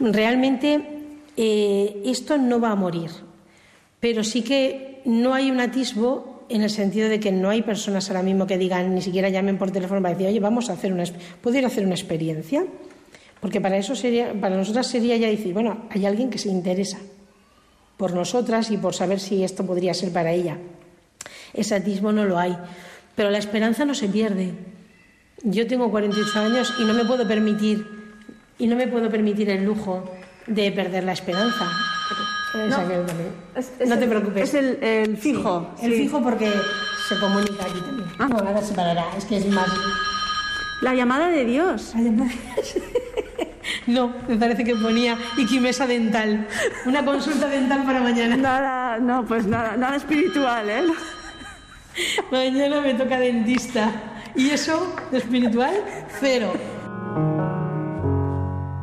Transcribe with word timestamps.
Realmente 0.00 0.80
eh, 1.36 2.02
esto 2.06 2.38
no 2.38 2.58
va 2.58 2.70
a 2.70 2.74
morir, 2.74 3.10
pero 4.00 4.24
sí 4.24 4.42
que 4.42 5.02
no 5.04 5.34
hay 5.34 5.50
un 5.50 5.60
atisbo 5.60 6.46
en 6.48 6.62
el 6.62 6.70
sentido 6.70 7.08
de 7.08 7.20
que 7.20 7.30
no 7.30 7.50
hay 7.50 7.62
personas 7.62 8.08
ahora 8.08 8.22
mismo 8.22 8.46
que 8.46 8.58
digan, 8.58 8.94
ni 8.94 9.02
siquiera 9.02 9.28
llamen 9.28 9.58
por 9.58 9.70
teléfono 9.70 10.00
para 10.00 10.14
decir, 10.14 10.26
oye, 10.26 10.40
vamos 10.40 10.70
a 10.70 10.72
hacer 10.72 10.92
una, 10.92 11.04
¿puedo 11.42 11.62
a 11.62 11.66
hacer 11.66 11.84
una 11.84 11.94
experiencia? 11.94 12.64
Porque 13.40 13.60
para 13.60 13.76
eso 13.76 13.94
sería, 13.94 14.32
para 14.32 14.56
nosotras 14.56 14.86
sería 14.86 15.16
ya 15.16 15.28
decir, 15.28 15.52
bueno, 15.54 15.84
hay 15.90 16.06
alguien 16.06 16.30
que 16.30 16.38
se 16.38 16.48
interesa 16.48 16.98
por 17.98 18.14
nosotras 18.14 18.70
y 18.70 18.78
por 18.78 18.94
saber 18.94 19.20
si 19.20 19.44
esto 19.44 19.64
podría 19.64 19.92
ser 19.92 20.12
para 20.12 20.32
ella. 20.32 20.56
Ese 21.52 21.74
atisbo 21.74 22.10
no 22.10 22.24
lo 22.24 22.38
hay, 22.38 22.56
pero 23.14 23.30
la 23.30 23.38
esperanza 23.38 23.84
no 23.84 23.94
se 23.94 24.08
pierde. 24.08 24.54
Yo 25.42 25.66
tengo 25.66 25.90
48 25.90 26.38
años 26.40 26.74
y 26.80 26.84
no 26.84 26.94
me 26.94 27.04
puedo 27.04 27.28
permitir 27.28 27.99
y 28.60 28.66
no 28.66 28.76
me 28.76 28.86
puedo 28.86 29.10
permitir 29.10 29.50
el 29.50 29.64
lujo 29.64 30.04
de 30.46 30.70
perder 30.70 31.04
la 31.04 31.12
esperanza. 31.12 31.66
No, 32.54 33.98
te 33.98 34.06
preocupes. 34.06 34.54
Es 34.54 34.54
el, 34.54 35.16
fijo. 35.16 35.70
el 35.82 35.92
fijo 35.94 36.22
porque 36.22 36.52
se 37.08 37.18
comunica 37.18 37.64
aquí 37.64 37.80
también. 37.80 38.08
Ah. 38.18 38.28
No, 38.28 38.36
nada 38.38 38.60
se 38.60 38.74
parará. 38.74 39.06
Es 39.16 39.24
que 39.24 39.38
es 39.38 39.46
más. 39.48 39.68
La 40.82 40.94
llamada 40.94 41.28
de 41.28 41.44
Dios. 41.44 41.94
No, 43.86 44.12
me 44.28 44.36
parece 44.36 44.64
que 44.64 44.74
ponía 44.74 45.16
Iquimesa 45.36 45.86
dental. 45.86 46.46
Una 46.86 47.04
consulta 47.04 47.48
dental 47.48 47.84
para 47.84 48.00
mañana. 48.00 48.36
Nada, 48.36 48.98
no, 48.98 49.24
pues 49.24 49.46
nada, 49.46 49.76
nada 49.76 49.96
espiritual, 49.96 50.68
¿eh? 50.68 50.82
Mañana 52.32 52.80
me 52.80 52.94
toca 52.94 53.18
dentista. 53.18 53.92
Y 54.34 54.50
eso, 54.50 54.94
de 55.10 55.18
espiritual, 55.18 55.74
cero. 56.20 56.52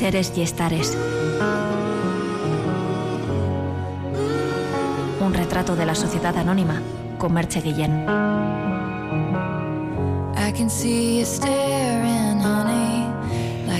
Seres 0.00 0.32
y 0.34 0.40
estares. 0.40 0.96
Un 5.20 5.34
retrato 5.34 5.76
de 5.76 5.84
la 5.84 5.94
sociedad 5.94 6.34
anónima 6.38 6.80
con 7.18 7.34
Merche 7.34 7.60
Guillén. 7.60 8.06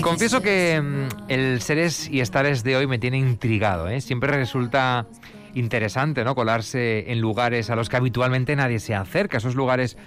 Confieso 0.03 0.41
que 0.41 0.79
mm, 0.79 1.07
el 1.27 1.59
Seres 1.63 2.07
y 2.07 2.19
Estares 2.19 2.63
de 2.63 2.75
hoy 2.75 2.85
me 2.85 2.99
tiene 2.99 3.17
intrigado. 3.17 3.89
¿eh? 3.89 3.99
Siempre 3.99 4.31
resulta 4.31 5.07
interesante 5.55 6.23
¿no? 6.23 6.35
colarse 6.35 7.11
en 7.11 7.19
lugares 7.19 7.71
a 7.71 7.75
los 7.75 7.89
que 7.89 7.97
habitualmente 7.97 8.55
nadie 8.55 8.77
se 8.77 8.93
acerca, 8.93 9.37
esos 9.37 9.55
lugares 9.55 9.97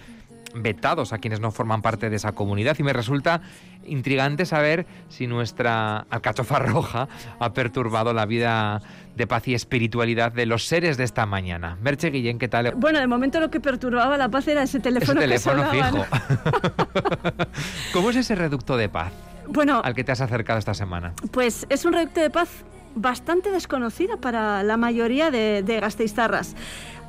vetados 0.55 1.13
a 1.13 1.19
quienes 1.19 1.41
no 1.41 1.51
forman 1.51 1.83
parte 1.83 2.11
de 2.11 2.17
esa 2.17 2.33
comunidad 2.33 2.77
y 2.79 2.83
me 2.83 2.93
resulta 2.93 3.41
intrigante 3.85 4.47
saber 4.47 4.87
si 5.09 5.27
nuestra 5.27 6.07
alcachofa 6.11 6.59
roja 6.61 7.09
ha 7.39 7.53
perturbado 7.53 8.13
la 8.13 8.27
vida 8.27 8.81
de 9.17 9.27
paz 9.27 9.47
y 9.49 9.55
espiritualidad 9.55 10.33
de 10.33 10.47
los 10.47 10.67
seres 10.67 10.97
de 10.97 11.05
esta 11.05 11.27
mañana. 11.27 11.77
Merche 11.83 12.11
Guillén, 12.11 12.39
¿qué 12.39 12.49
tal? 12.49 12.73
Bueno, 12.77 12.99
de 12.99 13.07
momento 13.07 13.41
lo 13.41 13.51
que 13.51 13.61
perturbaba 13.61 14.17
la 14.17 14.29
paz 14.29 14.49
era 14.49 14.63
ese 14.63 14.81
teléfono, 14.81 15.21
ese 15.21 15.51
teléfono 15.51 15.71
fijo. 15.71 16.05
¿Cómo 17.93 18.11
es 18.11 18.17
ese 18.17 18.35
reducto 18.35 18.77
de 18.77 18.89
paz 18.89 19.13
bueno, 19.47 19.81
al 19.85 19.95
que 19.95 20.05
te 20.05 20.13
has 20.13 20.21
acercado 20.21 20.59
esta 20.59 20.75
semana? 20.75 21.13
Pues 21.31 21.67
es 21.69 21.85
un 21.85 21.93
reducto 21.93 22.21
de 22.21 22.31
paz 22.31 22.65
bastante 22.95 23.51
desconocida 23.51 24.17
para 24.17 24.63
la 24.63 24.77
mayoría 24.77 25.31
de, 25.31 25.63
de 25.63 25.81
gasteiztarras. 25.81 26.55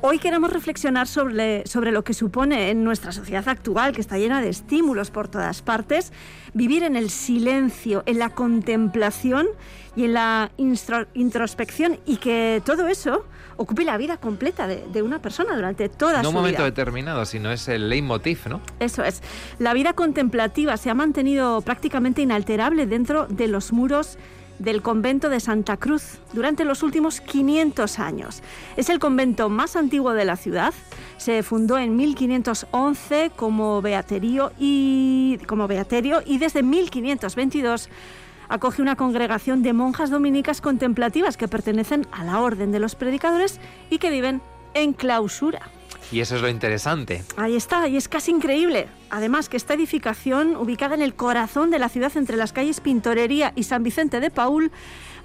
Hoy 0.02 0.18
queremos 0.18 0.52
reflexionar 0.52 1.06
sobre, 1.06 1.66
sobre 1.66 1.90
lo 1.90 2.04
que 2.04 2.12
supone 2.12 2.70
en 2.70 2.84
nuestra 2.84 3.12
sociedad 3.12 3.48
actual, 3.48 3.92
que 3.92 4.02
está 4.02 4.18
llena 4.18 4.42
de 4.42 4.50
estímulos 4.50 5.10
por 5.10 5.28
todas 5.28 5.62
partes, 5.62 6.12
vivir 6.52 6.82
en 6.82 6.96
el 6.96 7.08
silencio, 7.08 8.02
en 8.04 8.18
la 8.18 8.30
contemplación 8.30 9.46
y 9.96 10.04
en 10.04 10.12
la 10.12 10.50
introspección 10.56 11.98
y 12.04 12.18
que 12.18 12.62
todo 12.64 12.88
eso 12.88 13.24
ocupe 13.56 13.84
la 13.84 13.96
vida 13.96 14.18
completa 14.18 14.68
de, 14.68 15.02
una 15.02 15.20
persona 15.20 15.56
durante 15.56 15.88
toda 15.88 16.16
su 16.16 16.18
vida. 16.18 16.22
No 16.22 16.28
un 16.28 16.34
momento 16.34 16.62
determinado, 16.62 17.24
sino 17.24 17.50
es 17.50 17.66
el 17.68 17.88
leitmotiv, 17.88 18.46
¿no? 18.48 18.60
Eso 18.78 19.02
es. 19.02 19.22
La 19.58 19.72
vida 19.72 19.94
contemplativa 19.94 20.76
se 20.76 20.90
ha 20.90 20.94
mantenido 20.94 21.62
prácticamente 21.62 22.20
inalterable 22.20 22.86
dentro 22.86 23.26
de 23.26 23.48
los 23.48 23.72
muros 23.72 24.18
del 24.58 24.82
convento 24.82 25.28
de 25.28 25.40
Santa 25.40 25.76
Cruz 25.76 26.18
durante 26.32 26.64
los 26.64 26.82
últimos 26.82 27.20
500 27.20 27.98
años. 27.98 28.42
Es 28.76 28.88
el 28.88 28.98
convento 28.98 29.48
más 29.48 29.76
antiguo 29.76 30.12
de 30.12 30.24
la 30.24 30.36
ciudad. 30.36 30.72
Se 31.18 31.42
fundó 31.42 31.78
en 31.78 31.96
1511 31.96 33.32
como 33.36 33.82
beaterio 33.82 34.52
y, 34.58 35.38
como 35.46 35.68
beaterio 35.68 36.22
y 36.24 36.38
desde 36.38 36.62
1522 36.62 37.88
acoge 38.48 38.82
una 38.82 38.96
congregación 38.96 39.62
de 39.62 39.72
monjas 39.72 40.10
dominicas 40.10 40.60
contemplativas 40.60 41.36
que 41.36 41.48
pertenecen 41.48 42.06
a 42.12 42.24
la 42.24 42.40
Orden 42.40 42.72
de 42.72 42.80
los 42.80 42.94
Predicadores 42.94 43.60
y 43.90 43.98
que 43.98 44.10
viven 44.10 44.40
en 44.74 44.92
clausura. 44.92 45.62
Y 46.12 46.20
eso 46.20 46.36
es 46.36 46.42
lo 46.42 46.48
interesante. 46.48 47.24
Ahí 47.36 47.56
está, 47.56 47.88
y 47.88 47.96
es 47.96 48.08
casi 48.08 48.30
increíble. 48.30 48.88
Además 49.10 49.48
que 49.48 49.56
esta 49.56 49.74
edificación, 49.74 50.56
ubicada 50.56 50.94
en 50.94 51.02
el 51.02 51.14
corazón 51.14 51.70
de 51.70 51.78
la 51.78 51.88
ciudad 51.88 52.12
entre 52.16 52.36
las 52.36 52.52
calles 52.52 52.80
Pintorería 52.80 53.52
y 53.56 53.64
San 53.64 53.82
Vicente 53.82 54.20
de 54.20 54.30
Paul, 54.30 54.70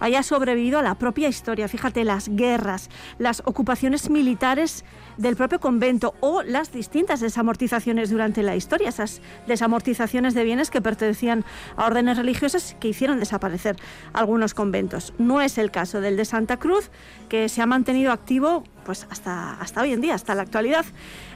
haya 0.01 0.23
sobrevivido 0.23 0.79
a 0.79 0.81
la 0.81 0.95
propia 0.95 1.29
historia. 1.29 1.67
Fíjate, 1.67 2.03
las 2.03 2.27
guerras, 2.29 2.89
las 3.19 3.44
ocupaciones 3.45 4.09
militares 4.09 4.83
del 5.17 5.35
propio 5.35 5.59
convento 5.59 6.16
o 6.19 6.41
las 6.41 6.71
distintas 6.71 7.19
desamortizaciones 7.19 8.09
durante 8.09 8.41
la 8.41 8.55
historia, 8.55 8.89
esas 8.89 9.21
desamortizaciones 9.47 10.33
de 10.33 10.44
bienes 10.44 10.71
que 10.71 10.81
pertenecían 10.81 11.45
a 11.75 11.85
órdenes 11.85 12.17
religiosas 12.17 12.75
que 12.79 12.88
hicieron 12.88 13.19
desaparecer 13.19 13.75
algunos 14.13 14.55
conventos. 14.55 15.13
No 15.19 15.41
es 15.41 15.59
el 15.59 15.69
caso 15.69 16.01
del 16.01 16.17
de 16.17 16.25
Santa 16.25 16.57
Cruz, 16.57 16.89
que 17.29 17.47
se 17.47 17.61
ha 17.61 17.67
mantenido 17.67 18.11
activo 18.11 18.63
pues 18.83 19.05
hasta, 19.11 19.53
hasta 19.61 19.81
hoy 19.81 19.94
en 19.94 20.01
día, 20.01 20.16
hasta 20.16 20.33
la 20.33 20.45
actualidad. 20.51 20.85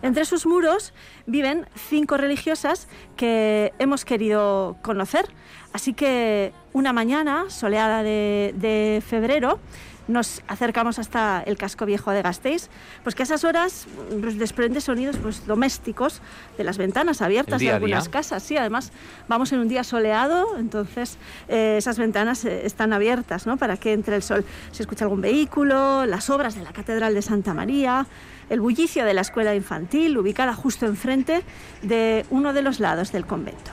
Entre 0.02 0.26
sus 0.26 0.46
muros 0.46 0.94
viven 1.26 1.68
cinco 1.90 2.18
religiosas 2.18 2.90
que 3.16 3.72
hemos 3.80 4.04
querido 4.04 4.76
conocer. 4.82 5.26
Así 5.72 5.94
que 5.94 6.52
una 6.74 6.92
mañana 6.92 7.50
soleada 7.50 8.04
de, 8.04 9.02
febrero 9.08 9.60
nos 10.08 10.44
acercamos 10.48 11.00
hasta 11.00 11.42
el 11.48 11.58
casco 11.58 11.86
viejo 11.86 12.12
de 12.12 12.22
Gasteiz, 12.22 12.70
pues 13.04 13.16
que 13.16 13.24
a 13.24 13.26
esas 13.26 13.44
horas 13.44 13.88
pues, 14.22 14.38
desprende 14.38 14.80
sonidos 14.80 15.18
pues, 15.18 15.48
domésticos 15.48 16.22
de 16.58 16.64
las 16.64 16.78
ventanas 16.78 17.22
abiertas 17.22 17.60
de 17.60 17.72
algunas 17.72 18.08
casas. 18.08 18.44
Sí, 18.44 18.56
además 18.56 18.92
vamos 19.28 19.52
en 19.52 19.60
un 19.60 19.68
día 19.68 19.84
soleado, 19.84 20.58
entonces 20.58 21.18
eh, 21.48 21.76
esas 21.78 21.98
ventanas 21.98 22.46
eh, 22.46 22.66
están 22.66 22.94
abiertas 22.94 23.48
¿no? 23.48 23.58
para 23.58 23.78
que 23.78 23.94
entre 23.94 24.16
el 24.16 24.22
sol. 24.22 24.46
Se 24.72 24.84
escucha 24.84 25.06
algún 25.06 25.22
vehículo, 25.22 26.06
las 26.06 26.30
obras 26.30 26.56
de 26.56 26.64
la 26.64 26.72
Catedral 26.72 27.16
de 27.16 27.22
Santa 27.24 27.54
María, 27.56 28.06
el 28.50 28.62
bullicio 28.62 29.06
de 29.06 29.14
la 29.14 29.22
escuela 29.22 29.56
infantil, 29.56 30.18
ubicada 30.18 30.54
justo 30.54 30.86
enfrente 30.86 31.44
de 31.82 32.26
uno 32.30 32.54
de 32.54 32.62
los 32.62 32.80
lados 32.80 33.12
del 33.12 33.26
convento. 33.26 33.72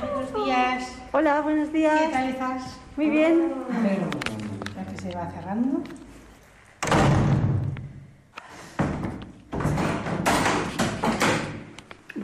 Buenos 0.00 0.44
días. 0.44 0.98
Hola, 1.12 1.40
buenos 1.40 1.72
días. 1.72 2.00
¿Qué 2.00 2.08
tal 2.08 2.28
estás? 2.28 2.78
Muy 2.96 3.10
bien. 3.10 3.52
ya 4.74 4.84
que 4.86 4.96
se 4.98 5.14
va 5.14 5.30
cerrando. 5.30 5.82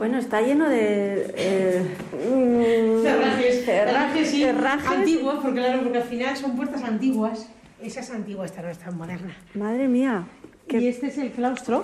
Bueno, 0.01 0.17
está 0.17 0.41
lleno 0.41 0.67
de... 0.67 1.31
Eh, 1.37 1.85
mm, 2.11 3.03
cerrajes, 3.03 3.65
cerrajes, 3.65 4.33
y 4.33 4.43
antiguos, 4.45 5.35
porque 5.43 5.59
claro, 5.59 5.83
porque 5.83 5.99
al 5.99 6.03
final 6.05 6.35
son 6.35 6.55
puertas 6.55 6.81
antiguas. 6.81 7.47
Esa 7.79 7.99
es 7.99 8.09
antigua, 8.09 8.47
esta 8.47 8.63
no 8.63 8.69
es 8.69 8.79
tan 8.79 8.97
moderna. 8.97 9.37
Madre 9.53 9.87
mía. 9.87 10.25
Y 10.67 10.87
este 10.87 11.05
es 11.05 11.19
el 11.19 11.29
claustro, 11.29 11.83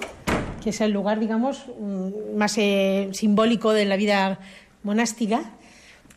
que 0.64 0.72
es 0.72 0.82
el 0.82 0.94
lugar, 0.94 1.20
digamos, 1.20 1.68
mm, 1.80 2.36
más 2.36 2.58
eh, 2.58 3.10
simbólico 3.14 3.72
de 3.72 3.86
la 3.86 3.98
vida 3.98 4.40
monástica, 4.82 5.52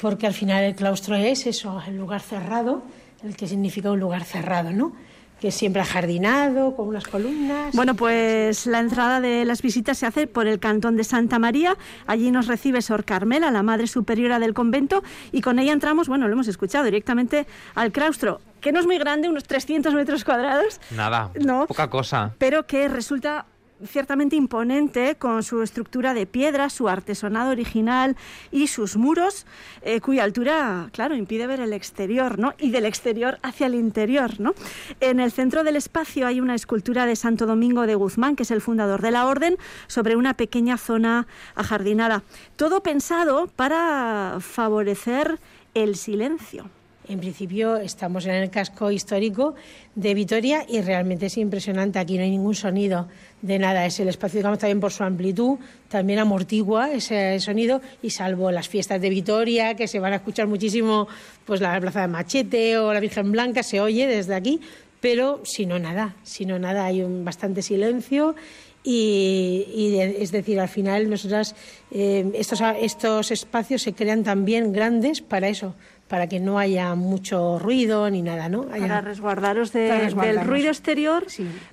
porque 0.01 0.27
al 0.27 0.33
final 0.33 0.65
el 0.65 0.75
claustro 0.75 1.17
es 1.17 1.47
eso, 1.47 1.83
el 1.87 1.99
lugar 1.99 2.23
cerrado, 2.23 2.83
el 3.23 3.37
que 3.37 3.47
significa 3.47 3.91
un 3.91 4.01
lugar 4.01 4.25
cerrado, 4.25 4.71
¿no? 4.71 4.95
Que 5.41 5.51
siempre 5.51 5.81
ajardinado, 5.81 6.77
con 6.77 6.87
unas 6.89 7.07
columnas. 7.07 7.75
Bueno, 7.75 7.95
pues 7.95 8.67
la 8.67 8.79
entrada 8.79 9.21
de 9.21 9.47
las 9.47 9.63
visitas 9.63 9.97
se 9.97 10.07
hace 10.07 10.27
por 10.27 10.47
el 10.47 10.61
cantón 10.61 10.97
de 10.97 11.05
Santa 11.05 11.39
María. 11.39 11.77
Allí 12.07 12.31
nos 12.31 12.47
recibe 12.47 12.83
Sor 12.83 13.05
Carmela, 13.05 13.51
la 13.51 13.63
madre 13.63 13.87
superiora 13.87 14.39
del 14.39 14.53
convento, 14.53 15.03
y 15.33 15.41
con 15.41 15.59
ella 15.59 15.73
entramos, 15.73 16.09
bueno, 16.09 16.29
lo 16.29 16.35
hemos 16.35 16.47
escuchado, 16.47 16.85
directamente 16.85 17.47
al 17.75 17.91
claustro, 17.91 18.41
que 18.61 18.71
no 18.71 18.81
es 18.81 18.87
muy 18.87 18.99
grande, 18.99 19.31
unos 19.31 19.45
300 19.45 19.95
metros 19.95 20.25
cuadrados. 20.25 20.79
Nada, 20.91 21.31
no, 21.41 21.67
poca 21.67 21.89
cosa. 21.89 22.35
Pero 22.39 22.67
que 22.67 22.89
resulta 22.89 23.47
ciertamente 23.87 24.37
imponente 24.37 25.17
con 25.17 25.43
su 25.43 25.63
estructura 25.63 26.15
de 26.15 26.27
piedra, 26.27 26.71
su 26.71 26.89
artesonado 26.89 27.51
original 27.51 28.17
y 28.51 28.67
sus 28.67 28.97
muros, 28.97 29.47
eh, 29.83 30.01
cuya 30.01 30.25
altura, 30.25 30.89
claro, 30.93 31.15
impide 31.15 31.47
ver 31.47 31.61
el 31.61 31.73
exterior, 31.73 32.39
¿no? 32.39 32.55
Y 32.59 32.71
del 32.71 32.85
exterior 32.85 33.39
hacia 33.43 33.67
el 33.67 33.75
interior, 33.75 34.41
¿no? 34.41 34.55
En 35.01 35.21
el 35.21 35.33
centro 35.33 35.65
del 35.65 35.77
espacio 35.77 36.27
hay 36.27 36.41
una 36.41 36.55
escultura 36.55 37.07
de 37.07 37.17
Santo 37.17 37.47
Domingo 37.47 37.87
de 37.87 37.95
Guzmán, 37.95 38.37
que 38.37 38.43
es 38.43 38.51
el 38.51 38.61
fundador 38.61 39.03
de 39.03 39.11
la 39.11 39.27
orden, 39.27 39.57
sobre 39.87 40.17
una 40.17 40.35
pequeña 40.35 40.77
zona 40.77 41.27
ajardinada. 41.55 42.23
Todo 42.57 42.83
pensado 42.83 43.47
para 43.49 44.39
favorecer 44.41 45.39
el 45.75 45.97
silencio. 45.97 46.71
En 47.11 47.19
principio 47.19 47.77
estamos 47.77 48.25
en 48.27 48.37
el 48.37 48.51
casco 48.51 48.93
histórico 48.93 49.57
de 49.97 50.15
Vitoria 50.15 50.65
y 50.69 50.81
realmente 50.81 51.27
es 51.27 51.39
impresionante. 51.39 51.99
Aquí 51.99 52.17
no 52.17 52.23
hay 52.23 52.31
ningún 52.31 52.55
sonido 52.55 53.09
de 53.43 53.59
nada. 53.59 53.85
Es 53.85 53.99
el 53.99 54.07
espacio, 54.07 54.39
digamos, 54.39 54.61
también 54.61 54.79
por 54.79 54.93
su 54.93 55.03
amplitud, 55.03 55.59
también 55.89 56.21
amortigua 56.21 56.93
ese 56.93 57.41
sonido 57.41 57.81
y 58.01 58.11
salvo 58.11 58.53
las 58.53 58.69
fiestas 58.69 59.01
de 59.01 59.11
Vitoria, 59.11 59.75
que 59.75 59.89
se 59.89 59.99
van 59.99 60.13
a 60.13 60.17
escuchar 60.17 60.47
muchísimo, 60.47 61.09
pues 61.45 61.61
la 61.61 61.81
Plaza 61.81 62.03
de 62.03 62.07
Machete 62.07 62.79
o 62.79 62.95
la 62.95 63.01
Virgen 63.01 63.33
Blanca 63.33 63.65
se 63.65 63.81
oye 63.81 64.07
desde 64.07 64.37
aquí, 64.37 64.61
pero 65.01 65.41
si 65.43 65.67
no 65.67 65.81
nada, 65.81 66.15
si 66.23 66.47
no 66.47 66.61
nada 66.61 66.85
hay 66.85 67.03
un 67.03 67.25
bastante 67.25 67.63
silencio 67.63 68.37
y, 68.85 69.97
es 69.99 70.31
decir, 70.31 70.59
al 70.61 70.69
final 70.69 71.11
nosotras 71.11 71.55
eh, 71.91 72.31
estos, 72.35 72.63
estos 72.81 73.31
espacios 73.31 73.83
se 73.83 73.95
crean 73.95 74.23
también 74.23 74.73
grandes 74.73 75.21
para 75.21 75.49
eso, 75.49 75.75
para 76.11 76.27
que 76.27 76.41
no 76.41 76.59
haya 76.59 76.97
mucho 76.97 77.61
ruido 77.61 78.11
ni 78.11 78.21
nada, 78.21 78.49
¿no? 78.49 78.65
para 78.65 79.01
resguardaros 79.01 79.73
del 79.73 80.45
ruido 80.45 80.67
exterior, 80.67 81.25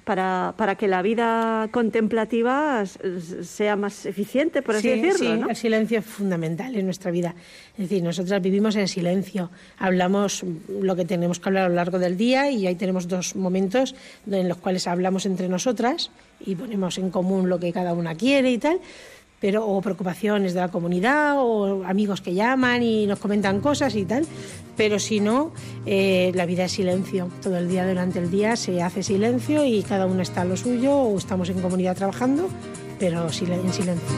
para, 0.04 0.54
para 0.56 0.76
que 0.76 0.88
la 0.88 1.02
vida 1.02 1.68
contemplativa 1.72 2.84
sea 2.86 3.76
más 3.76 4.06
eficiente, 4.06 4.62
por 4.62 4.76
así 4.76 4.90
decirlo. 4.90 5.18
Sí, 5.18 5.50
el 5.50 5.56
silencio 5.56 5.98
es 5.98 6.06
fundamental 6.06 6.76
en 6.76 6.86
nuestra 6.86 7.10
vida. 7.10 7.34
Es 7.74 7.90
decir, 7.90 8.04
nosotras 8.04 8.40
vivimos 8.40 8.76
en 8.76 8.88
silencio, 8.88 9.50
hablamos 9.80 10.46
lo 10.70 10.96
que 10.96 11.06
tenemos 11.06 11.40
que 11.40 11.50
hablar 11.50 11.66
a 11.66 11.70
lo 11.70 11.76
largo 11.76 11.98
del 11.98 12.16
día 12.16 12.52
y 12.52 12.68
ahí 12.68 12.76
tenemos 12.76 13.08
dos 13.08 13.36
momentos 13.36 13.96
en 14.30 14.48
los 14.48 14.58
cuales 14.58 14.86
hablamos 14.86 15.26
entre 15.26 15.50
nosotras 15.50 16.12
y 16.46 16.54
ponemos 16.54 17.00
en 17.00 17.10
común 17.10 17.50
lo 17.50 17.60
que 17.60 17.74
cada 17.74 17.94
una 17.94 18.14
quiere 18.14 18.52
y 18.52 18.60
tal 18.60 18.80
pero 19.40 19.68
o 19.68 19.82
preocupaciones 19.82 20.54
de 20.54 20.60
la 20.62 20.70
comunidad 20.70 21.36
o 21.38 21.84
amigos 21.86 22.22
que 22.22 22.34
llaman 22.34 22.84
y 22.84 23.06
nos 23.06 23.20
comentan 23.20 23.60
cosas 23.60 23.96
y 23.96 24.06
tal, 24.06 24.26
pero 24.76 25.00
si 25.00 25.20
no, 25.20 25.52
eh, 25.86 26.32
la 26.36 26.46
vida 26.46 26.66
es 26.66 26.72
silencio. 26.72 27.30
Todo 27.42 27.58
el 27.58 27.70
día 27.70 27.88
durante 27.88 28.20
el 28.20 28.32
día 28.32 28.56
se 28.56 28.82
hace 28.82 29.04
silencio 29.04 29.66
y 29.66 29.84
cada 29.84 30.06
uno 30.06 30.22
está 30.22 30.42
a 30.42 30.46
lo 30.46 30.58
suyo 30.58 30.96
o 30.96 31.18
estamos 31.18 31.50
en 31.50 31.62
comunidad 31.62 31.96
trabajando, 31.96 32.50
pero 33.00 33.28
en 33.28 33.74
silencio. 33.74 34.16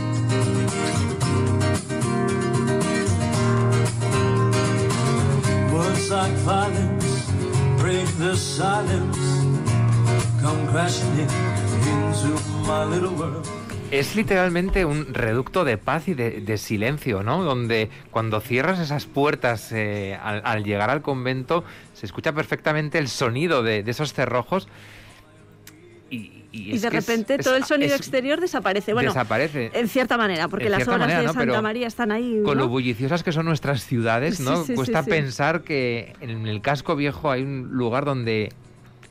Es 13.92 14.16
literalmente 14.16 14.86
un 14.86 15.14
reducto 15.16 15.66
de 15.66 15.78
paz 15.78 16.08
y 16.08 16.14
de, 16.14 16.58
silencio, 16.58 17.24
¿no? 17.24 17.44
Donde 17.44 17.90
cuando 18.12 18.40
cierras 18.40 18.80
esas 18.80 19.06
puertas 19.06 19.72
eh, 19.72 20.18
al, 20.22 20.64
llegar 20.64 20.92
al 20.92 21.02
convento 21.02 21.64
se 21.94 22.06
escucha 22.06 22.34
perfectamente 22.34 23.00
el 23.00 23.08
sonido 23.08 23.64
de, 23.64 23.84
esos 23.88 24.14
cerrojos 24.14 24.68
y, 26.12 26.78
de 26.80 26.90
repente 26.90 27.38
todo 27.38 27.56
el 27.56 27.64
sonido 27.64 27.96
exterior 27.96 28.40
desaparece. 28.42 28.94
Bueno, 28.94 29.10
desaparece. 29.10 29.70
En 29.74 29.88
cierta 29.88 30.18
manera, 30.18 30.48
porque 30.48 30.70
las 30.70 30.88
obras 30.88 31.08
de 31.08 31.28
Santa 31.32 31.62
María 31.62 31.88
están 31.88 32.12
ahí. 32.12 32.42
Con 32.44 32.58
lo 32.58 32.68
bulliciosas 32.68 33.24
que 33.24 33.32
son 33.32 33.46
nuestras 33.46 33.86
ciudades, 33.86 34.40
¿no? 34.40 34.66
Cuesta 34.76 35.04
pensar 35.04 35.62
que 35.62 36.14
en 36.22 36.48
el 36.48 36.62
casco 36.62 36.96
viejo 36.96 37.30
hay 37.30 37.44
un 37.44 37.70
lugar 37.72 38.06
donde 38.06 38.52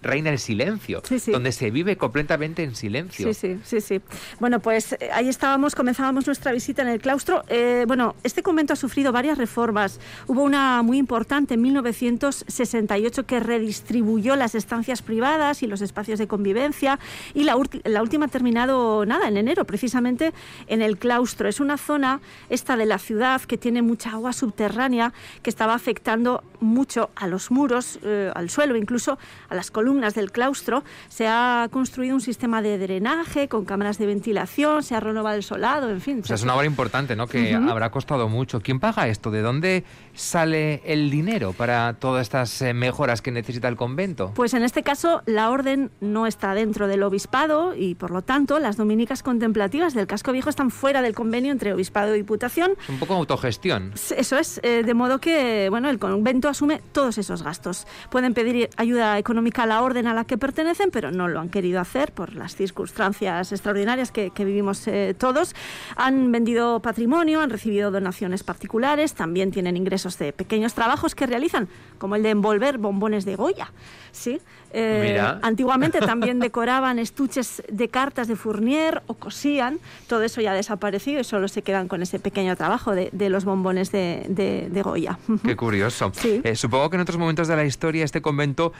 reina 0.02 0.30
el 0.30 0.38
silencio, 0.38 1.02
donde 1.26 1.52
se 1.52 1.70
vive 1.70 1.96
completamente 1.96 2.62
en 2.62 2.74
silencio. 2.74 3.32
Sí, 3.32 3.34
sí, 3.34 3.60
sí, 3.64 3.80
sí. 3.80 4.00
Bueno, 4.38 4.60
pues 4.60 4.92
eh, 4.92 5.10
ahí 5.12 5.28
estábamos, 5.28 5.74
comenzábamos 5.74 6.26
nuestra 6.26 6.52
visita 6.52 6.82
en 6.82 6.88
el 6.88 7.00
claustro. 7.00 7.42
Eh, 7.48 7.84
bueno, 7.86 8.14
este 8.22 8.42
convento 8.42 8.72
ha 8.72 8.76
sufrido 8.76 9.12
varias 9.12 9.38
reformas. 9.38 10.00
Hubo 10.26 10.42
una 10.42 10.82
muy 10.82 10.98
importante 10.98 11.54
en 11.54 11.62
1968 11.62 13.26
que 13.26 13.40
redistribuyó 13.40 14.36
las 14.36 14.54
estancias 14.54 15.02
privadas 15.02 15.62
y 15.62 15.66
los 15.66 15.80
espacios 15.80 16.18
de 16.18 16.26
convivencia 16.26 16.98
y 17.34 17.44
la, 17.44 17.56
la 17.84 18.02
última 18.02 18.26
ha 18.26 18.28
terminado, 18.28 19.04
nada, 19.06 19.28
en 19.28 19.36
enero, 19.36 19.64
precisamente 19.64 20.32
en 20.66 20.82
el 20.82 20.98
claustro. 20.98 21.48
Es 21.48 21.60
una 21.60 21.76
zona, 21.76 22.20
esta 22.50 22.76
de 22.76 22.86
la 22.86 22.98
ciudad, 22.98 23.40
que 23.42 23.58
tiene 23.58 23.82
mucha 23.82 24.10
agua 24.10 24.32
subterránea, 24.32 25.12
que 25.42 25.50
estaba 25.50 25.74
afectando 25.74 26.42
mucho 26.60 27.10
a 27.16 27.26
los 27.26 27.50
muros, 27.50 27.98
eh, 28.02 28.30
al 28.34 28.50
suelo, 28.50 28.76
incluso 28.76 29.18
a 29.48 29.54
las 29.54 29.70
columnas 29.70 30.14
del 30.14 30.32
claustro 30.32 30.84
se 31.08 31.26
ha 31.26 31.68
construido 31.70 32.14
un 32.14 32.20
sistema 32.20 32.62
de 32.62 32.78
drenaje 32.78 33.48
con 33.48 33.64
cámaras 33.64 33.98
de 33.98 34.06
ventilación, 34.06 34.82
se 34.82 34.94
ha 34.94 35.00
renovado 35.00 35.36
el 35.36 35.42
solado, 35.42 35.90
en 35.90 36.00
fin. 36.00 36.20
O 36.22 36.26
sea, 36.26 36.36
es 36.36 36.42
una 36.42 36.54
obra 36.54 36.66
importante, 36.66 37.16
¿no? 37.16 37.26
Que 37.26 37.54
habrá 37.54 37.90
costado 37.90 38.28
mucho. 38.28 38.60
¿Quién 38.60 38.80
paga 38.80 39.08
esto? 39.08 39.30
¿De 39.30 39.42
dónde 39.42 39.84
sale 40.14 40.82
el 40.84 41.10
dinero 41.10 41.52
para 41.52 41.94
todas 41.94 42.22
estas 42.22 42.60
eh, 42.62 42.74
mejoras 42.74 43.22
que 43.22 43.30
necesita 43.30 43.68
el 43.68 43.76
convento? 43.76 44.32
Pues 44.34 44.54
en 44.54 44.62
este 44.62 44.82
caso 44.82 45.22
la 45.26 45.50
orden 45.50 45.90
no 46.00 46.26
está 46.26 46.54
dentro 46.54 46.88
del 46.88 47.02
obispado 47.02 47.74
y 47.74 47.94
por 47.94 48.10
lo 48.10 48.22
tanto 48.22 48.58
las 48.58 48.76
dominicas 48.76 49.22
contemplativas 49.22 49.94
del 49.94 50.06
casco 50.06 50.32
viejo 50.32 50.50
están 50.50 50.70
fuera 50.70 51.02
del 51.02 51.14
convenio 51.14 51.52
entre 51.52 51.72
obispado 51.72 52.14
y 52.14 52.18
diputación. 52.18 52.72
Es 52.82 52.88
un 52.88 52.98
poco 52.98 53.14
autogestión. 53.14 53.92
Eso 53.94 54.38
es, 54.38 54.60
eh, 54.62 54.82
de 54.84 54.94
modo 54.94 55.18
que 55.20 55.68
bueno, 55.70 55.88
el 55.90 55.98
convento 55.98 56.47
asume 56.48 56.80
todos 56.92 57.18
esos 57.18 57.42
gastos. 57.42 57.86
Pueden 58.10 58.34
pedir 58.34 58.70
ayuda 58.76 59.18
económica 59.18 59.62
a 59.62 59.66
la 59.66 59.82
orden 59.82 60.06
a 60.06 60.14
la 60.14 60.24
que 60.24 60.38
pertenecen, 60.38 60.90
pero 60.90 61.10
no 61.10 61.28
lo 61.28 61.40
han 61.40 61.48
querido 61.48 61.80
hacer 61.80 62.12
por 62.12 62.34
las 62.34 62.54
circunstancias 62.56 63.52
extraordinarias 63.52 64.12
que, 64.12 64.30
vivimos 64.38 64.86
eh, 64.88 65.14
todos. 65.18 65.54
Han 65.96 66.32
vendido 66.32 66.80
patrimonio, 66.80 67.40
han 67.40 67.50
recibido 67.50 67.90
donaciones 67.90 68.42
particulares, 68.42 69.14
también 69.14 69.50
tienen 69.50 69.76
ingresos 69.76 70.18
de 70.18 70.32
pequeños 70.32 70.74
trabajos 70.74 71.14
que 71.14 71.26
realizan, 71.26 71.68
como 71.98 72.16
el 72.16 72.22
de 72.22 72.30
envolver 72.30 72.78
bombones 72.78 73.24
de 73.24 73.36
Goya. 73.36 73.72
¿sí? 74.12 74.40
Eh, 74.72 75.20
antiguamente 75.42 76.00
también 76.00 76.38
decoraban 76.40 76.98
estuches 76.98 77.62
de 77.70 77.88
cartas 77.88 78.28
de 78.28 78.36
Fournier 78.36 79.02
o 79.06 79.14
cosían. 79.14 79.78
Todo 80.06 80.22
eso 80.22 80.40
ya 80.40 80.52
ha 80.52 80.54
desaparecido 80.54 81.20
y 81.20 81.24
solo 81.24 81.48
se 81.48 81.62
quedan 81.62 81.88
con 81.88 82.02
ese 82.02 82.18
pequeño 82.18 82.56
trabajo 82.56 82.94
de, 82.94 83.10
los 83.28 83.44
bombones 83.44 83.92
de, 83.92 84.80
Goya. 84.84 85.18
Qué 85.44 85.56
curioso. 85.56 86.12
Eh, 86.24 86.56
supongo 86.56 86.90
que 86.90 86.96
en 86.96 87.02
otros 87.02 87.18
momentos 87.18 87.48
de 87.48 87.56
la 87.56 87.64
historia 87.64 88.04
este 88.04 88.22
convento 88.22 88.72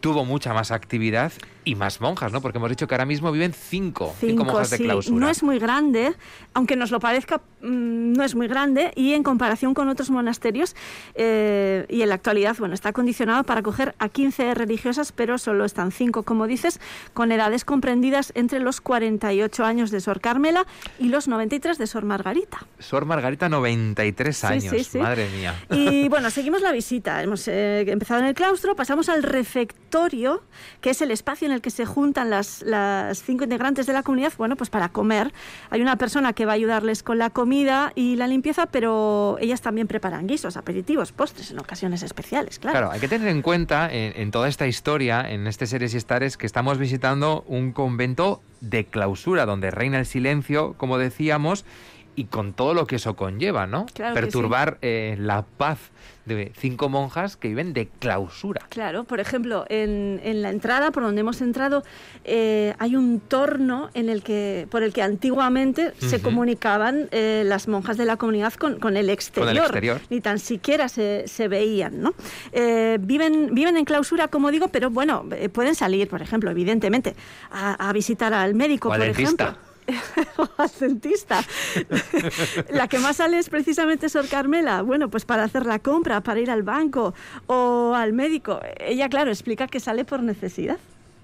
tuvo 0.00 0.24
mucha 0.24 0.54
más 0.54 0.70
actividad 0.70 1.32
y 1.64 1.74
más 1.74 2.00
monjas, 2.00 2.32
¿no? 2.32 2.40
Porque 2.40 2.58
hemos 2.58 2.70
dicho 2.70 2.86
que 2.86 2.94
ahora 2.94 3.04
mismo 3.04 3.30
viven 3.32 3.52
cinco, 3.52 4.14
cinco, 4.18 4.44
monjas 4.44 4.70
de 4.70 4.78
clausura. 4.78 5.18
No 5.18 5.28
es 5.28 5.42
muy 5.42 5.58
grande, 5.58 6.14
aunque 6.54 6.76
nos 6.76 6.90
lo 6.90 7.00
parezca, 7.00 7.38
mm, 7.60 8.12
no 8.12 8.24
es 8.24 8.34
muy 8.34 8.48
grande 8.48 8.92
y 8.96 9.12
en 9.12 9.22
comparación 9.22 9.74
con 9.74 9.88
otros 9.88 10.10
monasterios 10.10 10.74
eh, 11.14 11.86
y 11.88 12.02
en 12.02 12.08
la 12.08 12.14
actualidad, 12.14 12.56
bueno, 12.58 12.74
está 12.74 12.92
condicionado 12.92 13.44
para 13.44 13.60
acoger 13.60 13.94
a 13.98 14.08
15 14.08 14.54
religiosas, 14.54 15.12
pero 15.12 15.38
solo 15.38 15.64
están 15.64 15.92
cinco, 15.92 16.22
como 16.22 16.46
dices, 16.46 16.80
con 17.12 17.32
edades 17.32 17.64
comprendidas 17.64 18.32
entre 18.34 18.60
los 18.60 18.80
48 18.80 19.64
años 19.64 19.90
de 19.90 20.00
Sor 20.00 20.20
Carmela 20.20 20.66
y 20.98 21.08
los 21.08 21.28
93 21.28 21.78
de 21.78 21.86
Sor 21.86 22.04
Margarita. 22.04 22.66
Sor 22.78 23.04
Margarita, 23.04 23.48
93 23.48 24.44
años, 24.44 24.94
madre 24.94 25.28
mía. 25.36 25.54
Y 25.70 26.08
bueno, 26.10 26.30
seguimos 26.30 26.62
la 26.62 26.72
visita. 26.72 27.22
Hemos 27.22 27.46
eh, 27.48 27.84
empezado 27.86 28.20
en 28.20 28.26
el 28.26 28.34
claustro, 28.34 28.74
pasamos 28.74 29.08
al 29.08 29.22
refectorio, 29.22 30.42
que 30.80 30.90
es 30.90 31.02
el 31.02 31.10
espacio 31.10 31.49
en 31.50 31.56
el 31.56 31.60
que 31.60 31.70
se 31.70 31.84
juntan 31.86 32.30
las, 32.30 32.62
las 32.62 33.22
cinco 33.22 33.44
integrantes 33.44 33.86
de 33.86 33.92
la 33.92 34.02
comunidad, 34.02 34.32
bueno, 34.38 34.56
pues 34.56 34.70
para 34.70 34.88
comer. 34.88 35.32
Hay 35.70 35.82
una 35.82 35.96
persona 35.96 36.32
que 36.32 36.46
va 36.46 36.52
a 36.52 36.54
ayudarles 36.54 37.02
con 37.02 37.18
la 37.18 37.30
comida 37.30 37.92
y 37.94 38.16
la 38.16 38.26
limpieza, 38.26 38.66
pero 38.66 39.36
ellas 39.40 39.60
también 39.60 39.86
preparan 39.86 40.26
guisos, 40.26 40.56
aperitivos, 40.56 41.12
postres 41.12 41.50
en 41.50 41.58
ocasiones 41.58 42.02
especiales, 42.02 42.58
claro. 42.58 42.78
Claro, 42.78 42.92
hay 42.92 43.00
que 43.00 43.08
tener 43.08 43.28
en 43.28 43.42
cuenta 43.42 43.88
en, 43.90 44.30
toda 44.30 44.48
esta 44.48 44.66
historia, 44.66 45.28
en 45.28 45.46
este 45.46 45.66
Seres 45.66 45.94
y 45.94 45.96
Estares, 45.96 46.36
que 46.36 46.46
estamos 46.46 46.78
visitando 46.78 47.44
un 47.46 47.72
convento 47.72 48.40
de 48.60 48.84
clausura, 48.84 49.46
donde 49.46 49.70
reina 49.70 49.98
el 49.98 50.06
silencio, 50.06 50.74
como 50.76 50.98
decíamos, 50.98 51.64
y 52.16 52.24
con 52.24 52.52
todo 52.52 52.74
lo 52.74 52.86
que 52.86 52.96
eso 52.96 53.16
conlleva, 53.16 53.66
¿no? 53.66 53.86
Perturbar 53.94 54.78
eh, 54.82 55.16
la 55.18 55.42
paz 55.42 55.78
de 56.26 56.52
cinco 56.56 56.88
monjas 56.88 57.36
que 57.36 57.48
viven 57.48 57.72
de 57.72 57.88
clausura. 57.98 58.66
Claro, 58.68 59.04
por 59.04 59.20
ejemplo, 59.20 59.64
en, 59.68 60.20
la 60.42 60.50
entrada, 60.50 60.90
por 60.90 61.02
donde 61.02 61.22
hemos 61.22 61.40
entrado, 61.40 61.82
eh, 62.24 62.74
hay 62.78 62.94
un 62.94 63.20
torno 63.20 63.90
en 63.94 64.08
el 64.08 64.22
que, 64.22 64.68
por 64.70 64.82
el 64.82 64.92
que 64.92 65.02
antiguamente 65.02 65.92
se 65.98 66.20
comunicaban 66.20 67.08
eh, 67.10 67.42
las 67.46 67.68
monjas 67.68 67.96
de 67.96 68.04
la 68.04 68.16
comunidad 68.16 68.52
con, 68.54 68.96
el 68.96 69.08
exterior. 69.08 70.00
Ni 70.10 70.20
tan 70.20 70.38
siquiera 70.38 70.88
se, 70.88 71.48
veían, 71.48 72.00
¿no? 72.00 72.14
viven, 72.52 73.54
viven 73.54 73.76
en 73.76 73.84
clausura, 73.84 74.28
como 74.28 74.50
digo, 74.50 74.68
pero 74.68 74.90
bueno, 74.90 75.24
pueden 75.52 75.74
salir, 75.74 76.08
por 76.08 76.22
ejemplo, 76.22 76.50
evidentemente, 76.50 77.14
a, 77.50 77.90
visitar 77.92 78.34
al 78.34 78.54
médico, 78.54 78.88
por 78.88 79.00
ejemplo 79.00 79.46
al 79.46 79.69
dentista. 80.80 81.42
la 82.70 82.88
que 82.88 82.98
más 82.98 83.16
sale 83.16 83.38
es 83.38 83.48
precisamente 83.48 84.08
Sor 84.08 84.28
Carmela. 84.28 84.82
Bueno, 84.82 85.10
pues 85.10 85.24
para 85.24 85.44
hacer 85.44 85.66
la 85.66 85.78
compra, 85.78 86.22
para 86.22 86.40
ir 86.40 86.50
al 86.50 86.62
banco 86.62 87.14
o 87.46 87.94
al 87.94 88.12
médico. 88.12 88.60
Ella, 88.78 89.08
claro, 89.08 89.30
explica 89.30 89.66
que 89.66 89.80
sale 89.80 90.04
por 90.04 90.22
necesidad. 90.22 90.78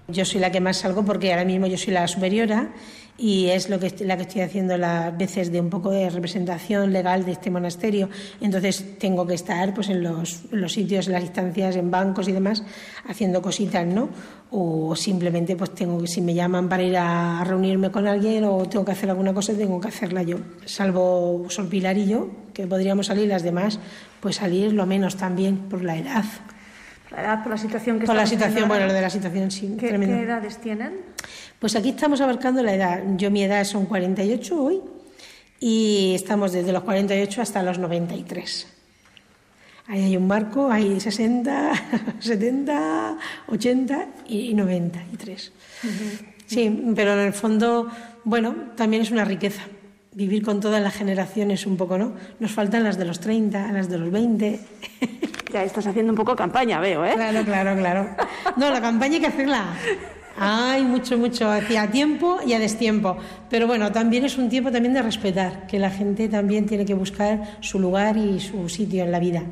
Yo 0.09 0.23
soy 0.23 0.39
la 0.39 0.51
que 0.51 0.61
más 0.61 0.77
salgo 0.77 1.03
porque 1.03 1.33
ahora 1.33 1.43
mismo 1.43 1.67
yo 1.67 1.77
soy 1.77 1.93
la 1.93 2.07
superiora 2.07 2.69
y 3.17 3.47
es 3.47 3.69
lo 3.69 3.77
que 3.77 3.93
la 4.05 4.15
que 4.15 4.21
estoy 4.21 4.41
haciendo 4.41 4.77
las 4.77 5.17
veces 5.17 5.51
de 5.51 5.59
un 5.59 5.69
poco 5.69 5.89
de 5.91 6.09
representación 6.09 6.93
legal 6.93 7.25
de 7.25 7.33
este 7.33 7.51
monasterio. 7.51 8.09
Entonces 8.39 8.97
tengo 8.99 9.27
que 9.27 9.33
estar 9.33 9.73
pues 9.73 9.89
en 9.89 10.03
los, 10.03 10.43
los 10.51 10.71
sitios, 10.71 11.07
en 11.07 11.13
las 11.13 11.23
instancias, 11.23 11.75
en 11.75 11.91
bancos 11.91 12.29
y 12.29 12.31
demás, 12.31 12.63
haciendo 13.05 13.41
cositas, 13.41 13.85
¿no? 13.85 14.07
O 14.49 14.95
simplemente 14.95 15.57
pues 15.57 15.75
tengo 15.75 15.99
que 15.99 16.07
si 16.07 16.21
me 16.21 16.33
llaman 16.33 16.69
para 16.69 16.83
ir 16.83 16.95
a 16.95 17.43
reunirme 17.43 17.91
con 17.91 18.07
alguien 18.07 18.45
o 18.45 18.65
tengo 18.65 18.85
que 18.85 18.93
hacer 18.93 19.09
alguna 19.09 19.33
cosa, 19.33 19.53
tengo 19.55 19.81
que 19.81 19.89
hacerla 19.89 20.23
yo. 20.23 20.37
Salvo 20.63 21.47
Sol 21.49 21.67
Pilar 21.67 21.97
y 21.97 22.07
yo, 22.07 22.29
que 22.53 22.65
podríamos 22.65 23.07
salir 23.07 23.27
las 23.27 23.43
demás, 23.43 23.79
pues 24.21 24.37
salir 24.37 24.71
lo 24.71 24.85
menos 24.85 25.17
también 25.17 25.57
por 25.67 25.83
la 25.83 25.97
edad 25.97 26.23
la 27.17 27.23
edad, 27.23 27.43
por 27.43 27.51
la 27.51 27.57
situación 27.57 27.99
que 27.99 28.05
Por 28.05 28.15
la 28.15 28.27
situación, 28.27 28.67
bueno, 28.67 28.85
lo 28.85 28.93
de 28.93 29.01
la 29.01 29.09
situación, 29.09 29.49
sí. 29.49 29.75
¿Qué, 29.79 29.89
¿Qué 29.89 30.21
edades 30.21 30.57
tienen? 30.59 31.01
Pues 31.59 31.75
aquí 31.75 31.89
estamos 31.89 32.21
abarcando 32.21 32.61
la 32.61 32.73
edad. 32.73 33.01
Yo 33.15 33.31
mi 33.31 33.43
edad 33.43 33.63
son 33.63 33.87
48 33.87 34.61
hoy 34.61 34.81
y 35.59 36.13
estamos 36.13 36.51
desde 36.51 36.71
los 36.71 36.83
48 36.83 37.41
hasta 37.41 37.63
los 37.63 37.79
93. 37.79 38.67
Ahí 39.87 40.03
hay 40.03 40.17
un 40.17 40.27
marco, 40.27 40.69
hay 40.69 40.99
60, 40.99 41.71
70, 42.19 43.17
80 43.47 44.07
y 44.27 44.53
93. 44.53 45.51
Sí, 46.45 46.93
pero 46.95 47.13
en 47.13 47.19
el 47.19 47.33
fondo, 47.33 47.89
bueno, 48.23 48.55
también 48.75 49.01
es 49.01 49.11
una 49.11 49.25
riqueza. 49.25 49.63
Vivir 50.17 50.41
con 50.41 50.59
todas 50.59 50.81
las 50.81 50.95
generaciones 50.95 51.67
un 51.67 51.77
poco, 51.77 51.99
¿no? 51.99 52.13
Nos 52.39 52.49
faltan 52.49 52.83
las 52.83 52.97
de 52.97 53.05
los 53.05 53.19
30, 53.19 53.71
las 53.71 53.87
de 53.87 53.99
los 53.99 54.09
20. 54.09 54.59
Ya 55.53 55.63
estás 55.63 55.85
haciendo 55.85 56.11
un 56.11 56.17
poco 56.17 56.35
campaña, 56.35 56.79
veo, 56.81 57.05
¿eh? 57.05 57.13
Claro, 57.13 57.45
claro, 57.45 57.75
claro. 57.77 58.09
No, 58.57 58.69
la 58.69 58.81
campaña 58.81 59.13
hay 59.13 59.21
que 59.21 59.27
hacerla. 59.27 59.65
Hay 60.37 60.83
mucho, 60.83 61.17
mucho, 61.17 61.49
hacia 61.49 61.89
tiempo 61.89 62.39
y 62.45 62.51
a 62.51 62.59
destiempo. 62.59 63.15
Pero 63.49 63.65
bueno, 63.65 63.91
también 63.91 64.25
es 64.25 64.37
un 64.37 64.49
tiempo 64.49 64.71
también 64.71 64.93
de 64.95 65.03
respetar, 65.03 65.65
que 65.67 65.79
la 65.79 65.89
gente 65.89 66.27
también 66.27 66.65
tiene 66.65 66.83
que 66.83 66.95
buscar 66.95 67.59
su 67.61 67.79
lugar 67.79 68.17
y 68.17 68.39
su 68.41 68.67
sitio 68.69 69.03
en 69.03 69.11
la 69.11 69.19
vida. 69.19 69.43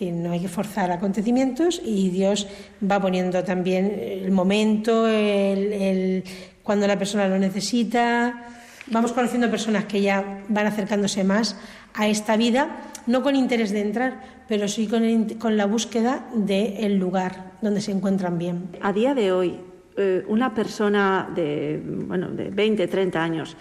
Es 0.00 0.12
no 0.12 0.30
hay 0.30 0.40
que 0.40 0.48
forzar 0.48 0.92
acontecimientos 0.92 1.82
y 1.84 2.08
Dios 2.10 2.46
va 2.80 3.00
poniendo 3.00 3.42
también 3.42 4.00
el 4.00 4.30
momento, 4.30 5.08
el, 5.08 6.22
cuando 6.62 6.86
la 6.86 6.96
persona 6.96 7.26
lo 7.26 7.38
necesita. 7.38 8.57
Vamos 8.90 9.12
conociendo 9.12 9.50
personas 9.50 9.84
que 9.84 10.00
ya 10.00 10.42
van 10.48 10.66
acercándose 10.66 11.22
más 11.22 11.56
a 11.92 12.08
esta 12.08 12.38
vida, 12.38 12.68
no 13.06 13.22
con 13.22 13.36
interés 13.36 13.70
de 13.70 13.82
entrar, 13.82 14.22
pero 14.48 14.66
sí 14.66 14.88
con, 14.88 15.56
la 15.56 15.66
búsqueda 15.66 16.26
del 16.32 16.96
lugar 16.98 17.52
donde 17.60 17.82
se 17.82 17.92
encuentran 17.92 18.38
bien. 18.38 18.70
A 18.80 18.94
día 18.94 19.14
de 19.14 19.30
hoy, 19.32 19.60
eh, 19.96 20.24
una 20.28 20.54
persona 20.54 21.28
de, 21.34 21.82
bueno, 21.84 22.28
de 22.28 22.48
20, 22.48 22.88
30 22.88 23.22
años, 23.22 23.56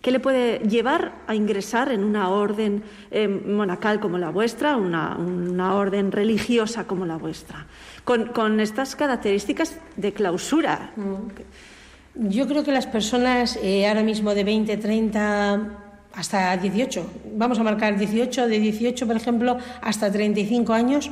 ¿qué 0.00 0.10
le 0.10 0.18
puede 0.18 0.60
llevar 0.60 1.12
a 1.26 1.34
ingresar 1.34 1.92
en 1.92 2.02
una 2.02 2.30
orden 2.30 2.82
eh, 3.10 3.28
monacal 3.28 4.00
como 4.00 4.16
la 4.16 4.30
vuestra, 4.30 4.76
una, 4.78 5.74
orden 5.74 6.10
religiosa 6.10 6.86
como 6.86 7.04
la 7.04 7.18
vuestra, 7.18 7.66
con, 8.04 8.60
estas 8.60 8.96
características 8.96 9.78
de 9.96 10.12
clausura? 10.14 10.92
Mm. 10.96 11.69
Yo 12.14 12.48
creo 12.48 12.64
que 12.64 12.72
las 12.72 12.86
personas 12.86 13.58
eh, 13.62 13.86
ahora 13.86 14.02
mismo 14.02 14.34
de 14.34 14.44
20, 14.44 14.76
30 14.76 15.80
hasta 16.12 16.56
18, 16.56 17.06
vamos 17.36 17.58
a 17.58 17.62
marcar 17.62 17.96
18, 17.96 18.48
de 18.48 18.58
18, 18.58 19.06
por 19.06 19.16
ejemplo, 19.16 19.58
hasta 19.80 20.10
35 20.10 20.72
años, 20.72 21.10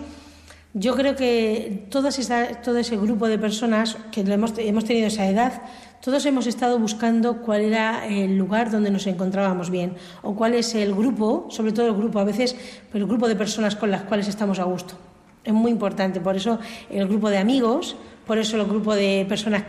yo 0.74 0.94
creo 0.94 1.16
que 1.16 1.86
todas 1.88 2.18
todo 2.62 2.78
ese 2.78 2.96
grupo 2.96 3.26
de 3.26 3.38
personas 3.38 3.96
que 4.12 4.20
hemos, 4.20 4.52
hemos 4.58 4.84
tenido 4.84 5.06
esa 5.06 5.26
edad, 5.26 5.62
todos 6.02 6.26
hemos 6.26 6.46
estado 6.46 6.78
buscando 6.78 7.42
cuál 7.42 7.62
era 7.62 8.06
el 8.06 8.36
lugar 8.36 8.70
donde 8.70 8.90
nos 8.90 9.06
encontrábamos 9.06 9.70
bien 9.70 9.94
o 10.22 10.34
cuál 10.34 10.54
es 10.54 10.74
el 10.74 10.94
grupo, 10.94 11.46
sobre 11.50 11.72
todo 11.72 11.86
el 11.86 11.94
grupo 11.94 12.18
a 12.18 12.24
veces, 12.24 12.54
pero 12.92 13.04
el 13.04 13.08
grupo 13.08 13.28
de 13.28 13.36
personas 13.36 13.76
con 13.76 13.90
las 13.90 14.02
cuales 14.02 14.28
estamos 14.28 14.58
a 14.58 14.64
gusto. 14.64 14.94
Es 15.42 15.54
muy 15.54 15.70
importante, 15.70 16.20
por 16.20 16.36
eso 16.36 16.58
el 16.90 17.08
grupo 17.08 17.30
de 17.30 17.38
amigos, 17.38 17.96
por 18.28 18.36
eso 18.38 18.58
el 18.58 18.66
grupo 18.66 18.94
de 18.94 19.24
personas 19.26 19.64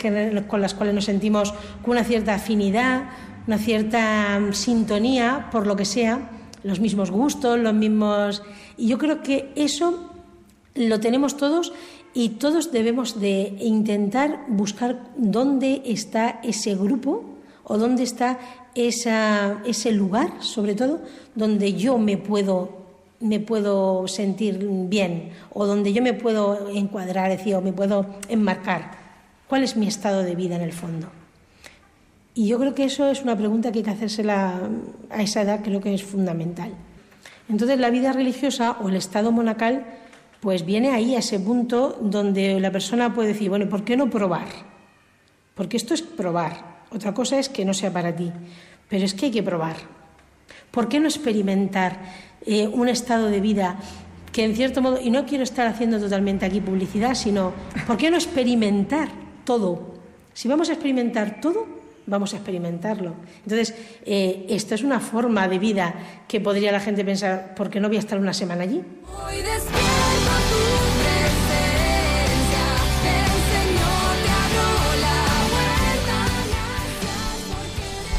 con 0.48 0.62
las 0.62 0.74
cuales 0.76 0.94
nos 0.94 1.06
sentimos 1.06 1.54
con 1.82 1.92
una 1.92 2.04
cierta 2.04 2.36
afinidad, 2.36 3.06
una 3.48 3.58
cierta 3.58 4.38
mm, 4.38 4.54
sintonía, 4.54 5.48
por 5.50 5.66
lo 5.66 5.78
que 5.78 5.86
sea, 5.86 6.30
los 6.64 6.82
mismos 6.82 7.10
gustos, 7.10 7.58
los 7.58 7.74
mismos... 7.74 8.44
Y 8.78 8.88
yo 8.88 8.98
creo 8.98 9.24
que 9.24 9.54
eso 9.56 10.12
lo 10.76 11.00
tenemos 11.00 11.38
todos 11.38 11.72
y 12.14 12.30
todos 12.30 12.74
debemos 12.74 13.20
de 13.20 13.56
intentar 13.62 14.46
buscar 14.50 15.08
dónde 15.16 15.82
está 15.86 16.42
ese 16.44 16.76
grupo 16.76 17.24
o 17.64 17.78
dónde 17.78 18.04
está 18.04 18.40
esa, 18.76 19.62
ese 19.66 19.94
lugar, 19.94 20.34
sobre 20.42 20.76
todo, 20.76 21.02
donde 21.34 21.74
yo 21.74 21.98
me 21.98 22.18
puedo 22.18 22.79
me 23.20 23.40
puedo 23.40 24.08
sentir 24.08 24.60
bien 24.88 25.32
o 25.54 25.66
donde 25.66 25.94
yo 25.94 26.02
me 26.02 26.14
puedo 26.14 26.70
encuadrar, 26.70 27.30
decir, 27.30 27.56
o 27.56 27.62
me 27.62 27.74
puedo 27.74 28.06
enmarcar. 28.30 28.92
¿Cuál 29.48 29.64
es 29.64 29.76
mi 29.76 29.88
estado 29.88 30.24
de 30.24 30.36
vida 30.36 30.56
en 30.56 30.62
el 30.62 30.74
fondo? 30.74 31.08
Y 32.34 32.48
yo 32.48 32.60
creo 32.60 32.76
que 32.76 32.86
eso 32.86 33.10
es 33.10 33.22
una 33.22 33.36
pregunta 33.36 33.72
que 33.72 33.80
hay 33.80 33.84
que 33.84 33.92
hacérsela 33.92 34.62
a 35.10 35.22
esa 35.22 35.42
edad, 35.42 35.62
creo 35.64 35.82
que 35.82 35.94
es 35.94 36.04
fundamental. 36.04 36.72
Entonces 37.50 37.80
la 37.80 37.90
vida 37.90 38.14
religiosa 38.14 38.78
o 38.82 38.90
el 38.90 38.96
estado 38.96 39.32
monacal 39.32 39.86
pues 40.40 40.66
viene 40.66 40.92
ahí 40.92 41.16
a 41.16 41.20
ese 41.20 41.40
punto 41.40 41.98
donde 42.00 42.60
la 42.60 42.72
persona 42.72 43.14
puede 43.14 43.30
decir, 43.30 43.50
bueno, 43.50 43.68
¿por 43.68 43.84
qué 43.84 43.98
no 43.98 44.10
probar? 44.10 44.48
Porque 45.56 45.76
esto 45.76 45.94
es 45.94 46.02
probar. 46.02 46.80
Otra 46.92 47.14
cosa 47.14 47.38
es 47.38 47.50
que 47.50 47.66
no 47.66 47.74
sea 47.74 47.92
para 47.92 48.16
ti, 48.16 48.32
pero 48.88 49.04
es 49.04 49.14
que 49.14 49.26
hay 49.26 49.32
que 49.32 49.44
probar. 49.44 49.99
¿Por 50.72 50.88
qué 50.88 51.00
no 51.00 51.08
experimentar 51.08 52.00
eh, 52.46 52.68
un 52.68 52.90
estado 52.90 53.28
de 53.28 53.40
vida 53.40 53.78
que 54.32 54.44
en 54.44 54.56
cierto 54.56 54.82
modo, 54.82 55.00
y 55.02 55.10
no 55.10 55.26
quiero 55.26 55.44
estar 55.44 55.68
haciendo 55.68 56.00
totalmente 56.00 56.46
aquí 56.46 56.62
publicidad, 56.62 57.16
sino, 57.16 57.52
¿por 57.88 57.98
qué 57.98 58.12
no 58.12 58.18
experimentar 58.18 59.10
todo? 59.44 59.96
Si 60.34 60.48
vamos 60.48 60.70
a 60.70 60.74
experimentar 60.74 61.42
todo, 61.42 61.68
vamos 62.06 62.34
a 62.34 62.38
experimentarlo. 62.38 63.16
Entonces, 63.44 63.74
eh, 64.06 64.46
esto 64.50 64.76
es 64.76 64.84
una 64.84 65.00
forma 65.00 65.48
de 65.48 65.60
vida 65.60 65.94
que 66.28 66.40
podría 66.40 66.72
la 66.72 66.80
gente 66.80 67.04
pensar, 67.04 67.56
¿por 67.56 67.70
qué 67.70 67.80
no 67.80 67.88
voy 67.88 67.98
a 67.98 68.00
estar 68.00 68.20
una 68.20 68.34
semana 68.34 68.64
allí? 68.64 68.82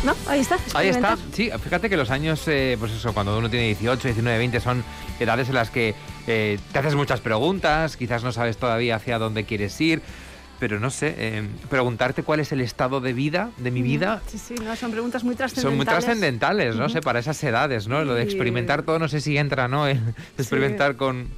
¿No? 0.05 0.15
Ahí 0.27 0.41
está. 0.41 0.59
Ahí 0.75 0.89
está. 0.89 1.19
Sí, 1.33 1.51
fíjate 1.63 1.91
que 1.91 1.97
los 1.97 2.11
años, 2.11 2.43
eh, 2.49 2.77
pues 2.79 2.93
eso, 2.93 3.13
cuando 3.13 3.37
uno 3.37 3.51
tiene 3.51 3.67
18, 3.67 4.09
19, 4.09 4.39
20, 4.39 4.61
son 4.61 4.83
edades 5.19 5.49
en 5.49 5.55
las 5.55 5.71
que 5.71 5.95
eh, 6.27 6.59
te 6.73 6.79
haces 6.79 6.95
muchas 6.95 7.21
preguntas, 7.21 7.97
quizás 7.97 8.25
no 8.25 8.33
sabes 8.33 8.57
todavía 8.57 8.97
hacia 8.97 9.19
dónde 9.19 9.45
quieres 9.45 9.79
ir 9.81 10.03
pero 10.61 10.79
no 10.79 10.91
sé, 10.91 11.15
eh, 11.17 11.49
preguntarte 11.71 12.23
cuál 12.23 12.39
es 12.39 12.53
el 12.53 12.61
estado 12.61 13.01
de 13.01 13.15
vida, 13.15 13.51
de 13.57 13.71
mi 13.71 13.81
vida. 13.81 14.21
Sí, 14.27 14.37
sí, 14.37 14.55
no, 14.63 14.77
son 14.77 14.93
preguntas 14.93 15.25
muy 15.25 15.35
trascendentales. 15.35 15.71
Son 15.71 15.77
muy 15.77 15.87
trascendentales, 15.87 16.77
no 16.77 16.91
sé, 16.91 17.01
para 17.01 17.19
esas 17.19 17.43
edades, 17.43 17.89
¿no? 17.89 18.05
Lo 18.05 18.13
de 18.13 18.23
experimentar 18.23 18.83
todo, 18.83 18.99
no 18.99 19.09
sé 19.09 19.23
si 19.23 19.39
entra, 19.39 19.69
¿no? 19.69 19.89
experimentar 20.39 20.97
con 20.97 21.29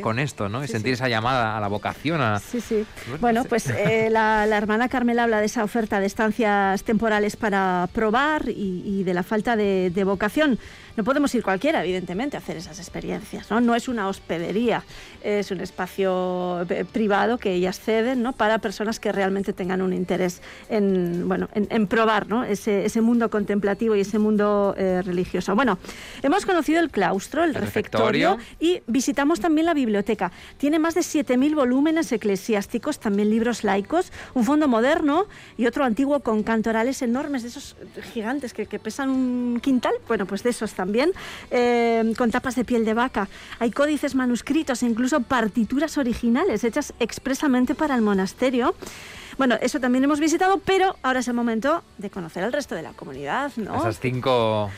con 0.00 0.18
esto, 0.18 0.48
¿no? 0.48 0.64
Y 0.64 0.68
sentir 0.68 0.94
esa 0.94 1.08
llamada 1.08 1.56
a 1.56 1.60
la 1.60 1.68
vocación. 1.68 2.20
A... 2.20 2.40
Sí, 2.40 2.60
sí. 2.60 2.86
Bueno, 3.20 3.44
pues 3.44 3.68
eh, 3.68 4.08
la, 4.10 4.46
hermana 4.46 4.88
Carmela 4.88 5.24
habla 5.24 5.40
de 5.40 5.46
esa 5.46 5.64
oferta 5.64 6.00
de 6.00 6.06
estancias 6.06 6.82
temporales 6.84 7.36
para 7.36 7.88
probar 7.92 8.48
y, 8.48 9.02
de 9.04 9.14
la 9.14 9.22
falta 9.22 9.56
de, 9.56 9.90
de 9.90 10.04
vocación. 10.04 10.58
No 10.96 11.04
podemos 11.04 11.34
ir 11.34 11.42
cualquiera, 11.42 11.84
evidentemente, 11.84 12.36
a 12.36 12.40
hacer 12.40 12.56
esas 12.56 12.78
experiencias. 12.78 13.50
¿no? 13.50 13.60
no 13.60 13.74
es 13.74 13.86
una 13.86 14.08
hospedería, 14.08 14.82
es 15.22 15.50
un 15.50 15.60
espacio 15.60 16.62
eh, 16.70 16.86
privado 16.90 17.36
que 17.36 17.52
ellas 17.52 17.78
ceden 17.78 18.22
¿no? 18.22 18.32
para 18.32 18.58
personas 18.58 18.98
que 18.98 19.12
realmente 19.12 19.52
tengan 19.52 19.82
un 19.82 19.92
interés 19.92 20.40
en, 20.70 21.28
bueno, 21.28 21.48
en, 21.54 21.86
probar 21.86 22.28
¿no? 22.28 22.44
ese, 22.44 22.86
ese, 22.86 23.02
mundo 23.02 23.28
contemplativo 23.28 23.94
y 23.94 24.00
ese 24.00 24.18
mundo 24.18 24.74
eh, 24.78 25.02
religioso. 25.04 25.54
Bueno, 25.54 25.78
hemos 26.22 26.46
conocido 26.46 26.80
el 26.80 26.90
claustro, 26.90 27.44
el, 27.44 27.54
refectorio, 27.54 28.38
y 28.58 28.80
visitamos 28.86 29.38
también 29.38 29.65
la 29.66 29.74
biblioteca. 29.74 30.32
Tiene 30.56 30.78
más 30.78 30.94
de 30.94 31.02
7.000 31.02 31.54
volúmenes 31.54 32.10
eclesiásticos, 32.12 32.98
también 32.98 33.30
libros 33.30 33.64
laicos, 33.64 34.12
un 34.34 34.44
fondo 34.44 34.68
moderno 34.68 35.26
y 35.58 35.66
otro 35.66 35.84
antiguo 35.84 36.20
con 36.20 36.42
cantorales 36.42 37.02
enormes, 37.02 37.42
de 37.42 37.48
esos 37.48 37.76
gigantes 38.14 38.54
que, 38.54 38.66
que 38.66 38.78
pesan 38.78 39.10
un 39.10 39.60
quintal. 39.60 39.92
Bueno, 40.08 40.26
pues 40.26 40.42
de 40.42 40.50
esos 40.50 40.72
también 40.74 41.12
eh, 41.50 42.14
con 42.16 42.30
tapas 42.30 42.54
de 42.54 42.64
piel 42.64 42.84
de 42.84 42.94
vaca. 42.94 43.28
Hay 43.58 43.70
códices 43.70 44.14
manuscritos 44.14 44.82
e 44.82 44.86
incluso 44.86 45.20
partituras 45.20 45.98
originales 45.98 46.64
hechas 46.64 46.94
expresamente 47.00 47.74
para 47.74 47.94
el 47.94 48.02
monasterio. 48.02 48.74
Bueno, 49.38 49.56
eso 49.60 49.80
también 49.80 50.02
hemos 50.04 50.18
visitado, 50.18 50.58
pero 50.64 50.96
ahora 51.02 51.20
es 51.20 51.28
el 51.28 51.34
momento 51.34 51.82
de 51.98 52.08
conocer 52.08 52.42
al 52.42 52.52
resto 52.52 52.74
de 52.74 52.82
la 52.82 52.92
comunidad, 52.92 53.52
¿no? 53.56 53.76
Esas 53.76 54.00
cinco 54.00 54.70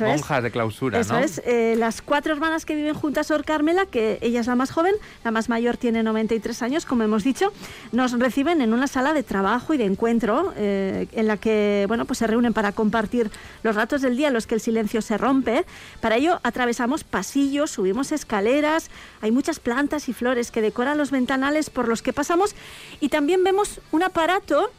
monjas 0.00 0.42
de 0.42 0.50
clausura, 0.50 0.98
Eso 0.98 1.18
es. 1.18 1.42
Eh, 1.44 1.74
las 1.76 2.02
cuatro 2.02 2.32
hermanas 2.32 2.64
que 2.64 2.74
viven 2.74 2.94
juntas 2.94 3.26
Sor 3.28 3.44
Carmela, 3.44 3.86
que 3.86 4.18
ella 4.22 4.40
es 4.40 4.46
la 4.46 4.54
más 4.54 4.70
joven, 4.70 4.94
la 5.22 5.30
más 5.30 5.48
mayor 5.48 5.76
tiene 5.76 6.02
93 6.02 6.62
años, 6.62 6.86
como 6.86 7.02
hemos 7.02 7.24
dicho, 7.24 7.52
nos 7.92 8.12
reciben 8.18 8.62
en 8.62 8.72
una 8.72 8.86
sala 8.86 9.12
de 9.12 9.22
trabajo 9.22 9.74
y 9.74 9.76
de 9.76 9.84
encuentro 9.84 10.52
eh, 10.56 11.08
en 11.12 11.26
la 11.26 11.36
que, 11.36 11.84
bueno, 11.86 12.06
pues 12.06 12.18
se 12.18 12.26
reúnen 12.26 12.52
para 12.54 12.72
compartir 12.72 13.30
los 13.62 13.76
ratos 13.76 14.00
del 14.00 14.16
día 14.16 14.28
en 14.28 14.34
los 14.34 14.46
que 14.46 14.54
el 14.54 14.60
silencio 14.60 15.02
se 15.02 15.18
rompe. 15.18 15.64
Para 16.00 16.16
ello 16.16 16.40
atravesamos 16.42 17.04
pasillos, 17.04 17.70
subimos 17.70 18.12
escaleras, 18.12 18.90
hay 19.20 19.30
muchas 19.30 19.60
plantas 19.60 20.08
y 20.08 20.12
flores 20.12 20.50
que 20.50 20.62
decoran 20.62 20.98
los 20.98 21.10
ventanales 21.10 21.70
por 21.70 21.86
los 21.86 22.02
que 22.02 22.12
pasamos 22.12 22.54
y 23.00 23.08
también 23.08 23.44
vemos 23.44 23.80
una 23.92 24.05
aparato 24.06 24.70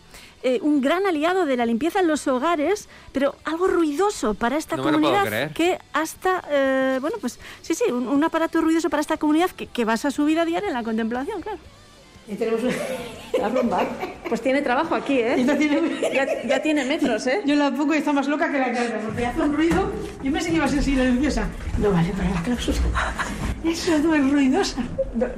eh, 0.43 0.60
un 0.62 0.81
gran 0.81 1.05
aliado 1.05 1.46
de 1.46 1.57
la 1.57 1.65
limpieza 1.65 2.00
en 2.00 2.07
los 2.07 2.27
hogares, 2.27 2.89
pero 3.12 3.36
algo 3.43 3.67
ruidoso 3.67 4.34
para 4.34 4.57
esta 4.57 4.77
comunidad 4.77 5.51
que 5.51 5.79
hasta, 5.93 6.43
eh, 6.50 7.00
bueno, 7.01 7.17
pues 7.19 7.39
sí, 7.62 7.74
sí, 7.74 7.86
un, 7.91 8.24
aparato 8.24 8.62
ruidoso 8.62 8.89
para 8.89 9.01
esta 9.01 9.17
comunidad 9.17 9.50
que, 9.51 9.67
que 9.67 9.84
basa 9.84 10.12
su 10.12 10.25
vida 10.25 10.46
diaria 10.46 10.67
en 10.67 10.74
la 10.74 10.84
contemplación, 10.84 11.41
claro. 11.41 11.60
Y 12.27 12.36
tenemos 12.36 12.62
la 13.39 13.50
rumba. 13.50 13.88
Pues 14.27 14.41
tiene 14.41 14.62
trabajo 14.62 14.96
aquí, 14.96 15.19
¿eh? 15.19 15.46
Ya, 16.48 16.62
tiene 16.62 16.84
metros, 16.86 17.25
¿eh? 17.27 17.41
Yo 17.46 17.55
la 17.55 17.72
pongo 17.72 17.96
y 17.96 18.00
está 18.00 18.12
más 18.12 18.27
loca 18.27 18.51
que 18.51 18.60
la 18.60 18.74
carga, 18.74 19.00
porque 19.05 19.25
hace 19.25 19.41
un 19.41 19.53
ruido. 19.55 19.91
Yo 20.22 20.31
pensé 20.31 20.50
que 20.50 20.55
iba 20.57 20.65
a 20.65 20.67
ser 20.67 20.84
silenciosa. 20.84 21.48
No 21.77 21.91
vale 21.91 22.10
para 22.10 22.29
la 22.29 22.43
clausura. 22.43 22.77
Eso 23.63 23.98
no 24.00 24.13
es 24.15 24.31
ruidosa. 24.31 24.84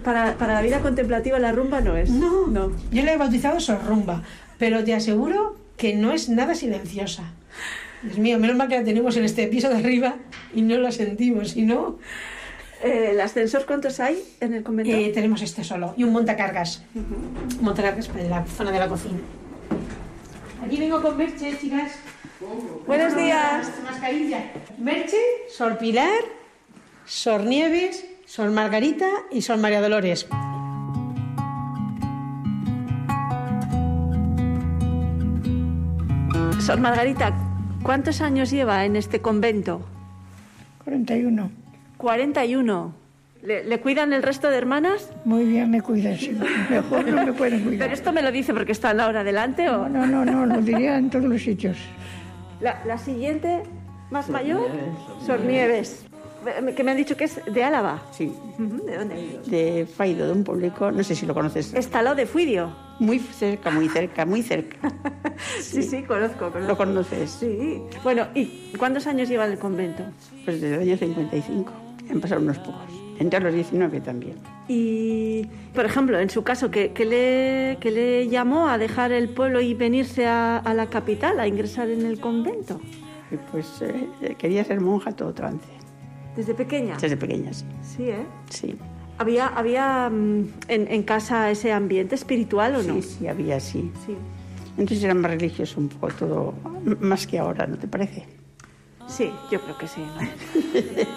Para, 0.04 0.36
para 0.38 0.54
la 0.54 0.62
vida 0.62 0.80
contemplativa 0.80 1.38
la 1.38 1.52
rumba 1.52 1.82
no 1.82 1.96
es. 1.96 2.10
No, 2.10 2.48
no. 2.48 2.72
Yo 2.92 3.04
la 3.04 3.14
he 3.14 3.18
bautizado 3.18 3.60
rumba, 3.88 4.24
pero 4.58 4.84
te 4.84 4.96
aseguro 4.96 5.56
que 5.78 5.94
no 5.96 6.12
es 6.12 6.30
nada 6.30 6.56
silenciosa. 6.56 7.24
Dios 8.02 8.18
mío, 8.18 8.40
menos 8.40 8.56
mal 8.56 8.68
que 8.68 8.76
la 8.78 8.84
tenemos 8.84 9.16
en 9.18 9.26
este 9.26 9.48
piso 9.48 9.70
de 9.70 9.76
arriba 9.78 10.16
y 10.54 10.62
no 10.62 10.78
la 10.78 10.92
sentimos, 10.92 11.52
si 11.52 11.64
no... 11.64 11.98
Eh, 12.82 13.10
¿El 13.12 13.20
ascensor 13.20 13.66
cuántos 13.66 14.00
hay 14.00 14.24
en 14.40 14.54
el 14.54 14.64
convento? 14.64 14.92
Eh, 14.96 15.12
tenemos 15.14 15.42
este 15.42 15.64
solo 15.64 15.94
y 15.98 16.04
un 16.04 16.14
montacargas. 16.14 16.84
Un 16.96 17.60
montacargas 17.62 18.10
en 18.16 18.30
la 18.30 18.46
zona 18.46 18.72
de 18.72 18.80
la 18.80 18.88
cocina. 18.88 19.20
Aquí 20.66 20.78
vengo 20.78 21.02
con 21.02 21.18
Merche, 21.18 21.58
chicas. 21.60 21.92
Buenos 22.88 23.16
días. 23.16 23.70
Mascarilla. 23.84 24.52
Merche, 24.78 25.18
Sor 25.50 25.78
Pilar, 25.78 26.22
Sor 27.06 27.44
Nieves, 27.44 28.06
Sor 28.26 28.50
Margarita 28.52 29.10
y 29.32 29.42
Sor 29.42 29.58
María 29.58 29.82
Dolores. 29.82 30.28
Sor 36.60 36.80
Margarita, 36.80 37.34
¿cuántos 37.84 38.22
años 38.22 38.52
lleva 38.52 38.86
en 38.86 38.96
este 38.96 39.22
convento? 39.22 39.82
41. 40.86 41.69
41. 42.00 42.94
¿Le, 43.44 43.80
cuidan 43.82 44.14
el 44.14 44.24
resto 44.24 44.50
de 44.50 44.58
hermanas? 44.58 45.10
Muy 45.26 45.46
bien, 45.46 45.70
me 45.70 45.82
cuidan, 45.82 46.18
sí. 46.18 46.32
Mejor 46.70 47.06
no 47.08 47.26
me 47.26 47.34
pueden 47.34 47.62
cuidar. 47.64 47.80
¿Pero 47.88 47.94
esto 47.94 48.14
me 48.14 48.22
lo 48.22 48.32
dice 48.32 48.54
porque 48.54 48.72
está 48.72 48.94
Laura 48.94 49.24
delante 49.24 49.70
o...? 49.70 49.88
No, 49.88 50.08
no, 50.08 50.24
no, 50.26 50.46
lo 50.46 50.62
diría 50.62 50.98
en 50.98 51.10
todos 51.10 51.26
los 51.26 51.42
sitios. 51.42 51.78
La, 52.62 52.98
siguiente, 52.98 53.64
más 54.12 54.30
mayor, 54.30 54.70
Sor 55.26 55.42
Nieves, 55.42 56.06
que 56.76 56.84
me 56.84 56.92
han 56.92 56.98
dicho 56.98 57.18
que 57.18 57.26
es 57.26 57.42
de 57.46 57.64
Álava. 57.64 58.02
Sí. 58.12 58.34
¿De 58.58 58.98
dónde? 58.98 59.40
De 59.46 59.86
Faido, 59.86 60.26
de 60.26 60.34
un 60.34 60.46
público, 60.46 60.92
no 60.92 61.04
sé 61.04 61.16
si 61.16 61.26
lo 61.26 61.34
conoces. 61.34 61.74
Está 61.74 62.02
lo 62.02 62.16
de 62.16 62.26
Fuidio. 62.26 62.74
Muy 63.00 63.20
cerca, 63.20 63.72
muy 63.72 63.90
cerca, 63.90 64.26
muy 64.26 64.42
cerca. 64.42 64.78
sí, 65.62 65.84
sí, 65.84 66.04
conozco, 66.04 66.50
conozco, 66.50 66.60
¿Lo 66.60 66.78
conoces? 66.78 67.30
Sí. 67.30 67.82
Bueno, 68.04 68.28
¿y 68.36 68.74
cuántos 68.78 69.06
años 69.08 69.28
lleva 69.28 69.46
el 69.46 69.60
convento? 69.60 70.04
Pues 70.46 70.62
desde 70.62 70.76
el 70.76 70.82
año 70.82 70.98
55 70.98 71.89
han 72.10 72.22
pasado 72.22 72.42
unos 72.42 72.58
pocos. 72.60 72.82
Entre 73.20 73.40
los 73.42 73.54
19 73.54 74.00
también. 74.00 74.36
Y, 74.70 75.46
por 75.74 75.86
ejemplo, 75.86 76.20
en 76.20 76.30
su 76.30 76.44
caso, 76.44 76.72
¿qué, 76.72 76.94
le, 76.98 77.78
le, 77.92 78.30
llamó 78.30 78.70
a 78.70 78.78
dejar 78.78 79.12
el 79.12 79.28
pueblo 79.28 79.60
y 79.60 79.74
venirse 79.74 80.26
a, 80.26 80.62
la 80.74 80.88
capital, 80.88 81.40
a 81.40 81.48
ingresar 81.48 81.90
en 81.90 82.06
el 82.06 82.20
convento? 82.20 82.80
Pues 83.52 83.82
eh, 83.82 84.36
quería 84.38 84.64
ser 84.64 84.80
monja 84.80 85.12
todo 85.12 85.34
trance. 85.34 85.68
¿Desde 86.36 86.54
pequeña? 86.54 86.96
Desde 86.98 87.18
pequeña, 87.18 87.52
sí. 87.54 87.66
Sí, 87.82 88.04
¿eh? 88.10 88.26
Sí. 88.50 88.76
¿Había, 89.18 89.48
había 89.48 90.10
mm, 90.10 90.48
en, 90.70 91.04
casa 91.04 91.52
ese 91.52 91.74
ambiente 91.74 92.16
espiritual 92.16 92.76
o 92.78 92.84
no? 92.84 92.94
Sí, 92.96 93.02
sí, 93.02 93.28
había, 93.28 93.60
sí. 93.60 93.92
sí. 94.06 94.16
Entonces 94.78 95.04
era 95.04 95.14
más 95.14 95.32
religioso 95.32 95.82
un 95.82 95.90
poco 95.90 96.08
todo, 96.14 96.54
más 97.02 97.28
que 97.28 97.38
ahora, 97.38 97.68
¿no 97.68 97.78
te 97.78 97.88
parece? 97.88 98.39
Sí, 99.10 99.32
yo 99.52 99.60
creo 99.60 99.78
que 99.78 99.88
sí. 99.88 100.02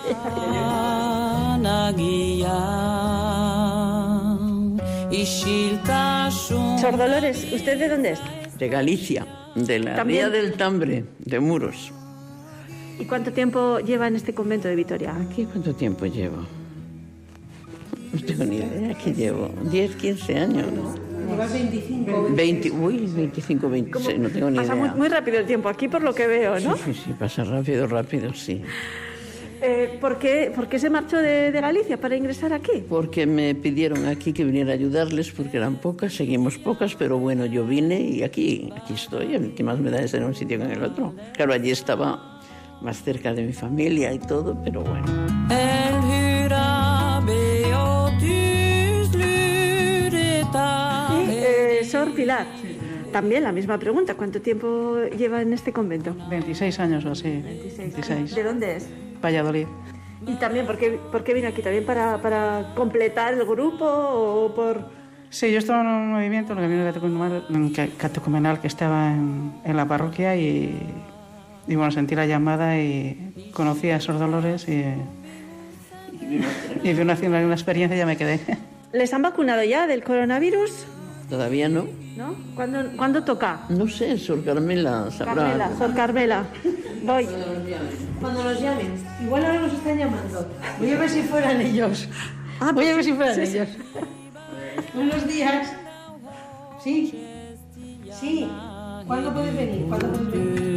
Sor 6.81 6.97
Dolores, 6.97 7.47
¿usted 7.53 7.79
de 7.79 7.89
dónde 7.89 8.13
es? 8.13 8.21
De 8.59 8.69
Galicia, 8.69 9.27
de 9.55 9.79
la 9.79 10.03
Vía 10.05 10.31
del 10.31 10.55
Tambre, 10.55 11.05
de 11.19 11.39
Muros. 11.39 11.93
¿Y 12.99 13.05
cuánto 13.05 13.33
tiempo 13.33 13.79
lleva 13.81 14.09
en 14.09 14.17
este 14.17 14.33
convento 14.35 14.69
de 14.69 14.77
Vitoria? 14.77 15.15
¿Aquí 15.15 15.45
cuánto 15.45 15.75
tiempo 15.75 16.07
llevo? 16.07 16.39
No 18.13 18.21
tengo 18.27 18.45
ni 18.45 18.57
idea, 18.57 18.93
aquí 18.93 19.13
llevo 19.13 19.51
10, 19.71 19.97
15 19.97 20.39
años. 20.39 20.73
¿no? 20.73 21.12
25. 21.27 22.29
20, 22.31 22.71
uy, 22.71 23.07
25, 23.07 23.69
26, 23.69 24.19
no 24.19 24.29
tengo 24.29 24.51
ni 24.51 24.57
pasa 24.57 24.75
idea. 24.75 24.85
Pasa 24.85 24.97
muy, 24.97 25.09
rápido 25.09 25.39
el 25.39 25.47
tiempo 25.47 25.69
aquí 25.69 25.89
por 25.89 26.03
lo 26.03 26.15
que 26.15 26.27
veo, 26.27 26.59
¿no? 26.61 26.77
Sí, 26.77 26.95
sí, 26.95 27.03
sí 27.07 27.15
pasa 27.19 27.45
rápido, 27.45 27.87
rápido, 27.87 28.33
sí. 28.35 28.63
Eh, 29.65 29.97
¿por, 30.01 30.19
qué, 30.19 30.53
¿por, 30.55 30.69
qué, 30.69 30.81
se 30.81 30.91
marchó 30.91 31.19
de, 31.19 31.53
de, 31.53 31.61
Galicia 31.61 31.97
para 32.01 32.17
ingresar 32.17 32.53
aquí? 32.53 32.83
Porque 32.89 33.27
me 33.27 33.55
pidieron 33.55 34.07
aquí 34.07 34.33
que 34.33 34.45
viniera 34.45 34.73
a 34.73 34.75
ayudarles 34.75 35.31
porque 35.31 35.57
eran 35.57 35.77
pocas, 35.77 36.15
seguimos 36.15 36.59
pocas, 36.59 36.97
pero 36.97 37.19
bueno, 37.19 37.47
yo 37.47 37.65
vine 37.65 38.01
y 38.01 38.25
aquí, 38.25 38.73
aquí 38.77 38.95
estoy. 38.95 39.53
¿Qué 39.55 39.63
más 39.63 39.79
me 39.79 39.91
da 39.91 40.01
de 40.01 40.17
en 40.17 40.25
un 40.25 40.35
sitio 40.35 40.59
que 40.59 40.65
en 40.65 40.73
el 40.73 40.83
otro? 40.83 41.15
Claro, 41.35 41.53
allí 41.53 41.71
estaba 41.71 42.41
más 42.81 43.05
cerca 43.05 43.33
de 43.33 43.43
mi 43.43 43.53
familia 43.53 44.13
y 44.13 44.19
todo, 44.19 44.61
pero 44.65 44.83
bueno. 44.83 45.07
Sor 52.03 52.15
Pilar. 52.15 52.47
También 53.13 53.45
la 53.45 53.53
misma 53.53 53.79
pregunta, 53.79 54.15
¿cuánto 54.15 54.41
tiempo 54.41 54.97
lleva 55.17 55.43
en 55.43 55.53
este 55.53 55.73
convento? 55.73 56.17
26 56.31 56.81
años 56.81 57.05
o 57.05 57.13
así. 57.13 57.43
26. 57.79 58.35
¿De 58.35 58.43
dónde 58.43 58.77
es? 58.77 58.89
Valladolid. 59.23 59.67
¿Y 60.27 60.35
también 60.35 60.67
por 60.67 60.79
qué, 60.79 60.99
por 61.13 61.23
qué 61.23 61.35
vino 61.35 61.49
aquí? 61.49 61.63
¿También 61.63 61.85
para, 61.85 62.21
para 62.21 62.73
completar 62.75 63.35
el 63.35 63.45
grupo 63.45 63.85
o 63.85 64.55
por...? 64.55 64.91
Sí, 65.31 65.53
yo 65.53 65.59
estaba 65.59 65.83
en 65.83 65.87
un 65.87 66.13
movimiento, 66.13 66.53
el 66.53 66.59
camino 66.59 66.91
catecumenal, 67.97 68.61
que 68.61 68.67
estaba 68.67 69.13
en, 69.13 69.53
en 69.65 69.77
la 69.77 69.87
parroquia 69.87 70.37
y, 70.37 70.79
y, 71.67 71.75
bueno, 71.75 71.91
sentí 71.91 72.15
la 72.15 72.27
llamada 72.27 72.79
y 72.79 73.51
conocí 73.55 73.91
a 73.91 74.01
Sor 74.01 74.19
Dolores 74.19 74.69
y, 74.69 74.85
y, 76.83 76.91
una, 77.01 77.15
una 77.15 77.55
experiencia 77.55 77.97
y 77.97 77.99
ya 77.99 78.07
me 78.07 78.17
quedé. 78.17 78.41
¿Les 78.93 79.15
han 79.15 79.23
vacunado 79.23 79.63
ya 79.65 79.87
del 79.87 80.03
coronavirus? 80.03 80.87
Todavía 81.29 81.69
no. 81.69 81.87
¿No? 82.17 82.35
¿Cuándo, 82.55 82.79
¿Cuándo, 82.97 83.25
toca? 83.25 83.61
No 83.69 83.89
sé, 83.89 84.19
Sor 84.19 84.45
Carmela 84.45 85.11
sabrá. 85.11 85.35
Carmela, 85.35 85.71
Sor 85.79 85.95
Carmela. 85.95 86.45
Voy. 87.05 87.27
Cuando 88.21 88.45
los 88.45 88.61
llamen. 88.61 88.93
Igual 89.23 89.45
ahora 89.45 89.61
nos 89.63 89.73
están 89.73 89.99
llamando. 89.99 90.47
Voy 90.79 90.93
a 90.93 90.99
ver 90.99 91.11
si 91.11 91.23
fueran 91.23 91.61
ellos. 91.61 92.09
Ah, 92.61 92.71
Voy 92.73 92.87
a 92.87 92.95
ver 92.95 93.05
si 93.05 93.13
fueran 93.13 93.41
ellos. 93.41 93.69
Buenos 94.95 95.27
días. 95.27 95.73
Sí. 96.85 97.25
Sí. 98.21 98.49
¿Cuándo 99.07 99.33
puedes 99.33 99.57
venir? 99.57 99.87
¿Cuándo 99.89 100.09
puedes 100.13 100.31
venir? 100.31 100.73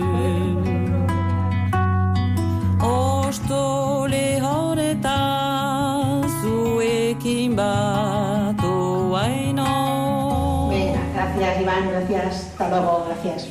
Zuekin 6.46 7.56
batu 7.56 8.05
Iván, 11.80 11.90
gracias. 11.90 12.48
Hasta 12.52 12.70
luego, 12.70 13.06
gracias. 13.08 13.48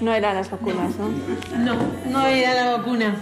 No 0.00 0.12
eran 0.14 0.34
las 0.34 0.50
vacunas, 0.50 0.92
¿no? 0.96 1.08
No, 1.58 1.76
no 2.10 2.26
era 2.26 2.54
la 2.54 2.76
vacuna. 2.76 3.16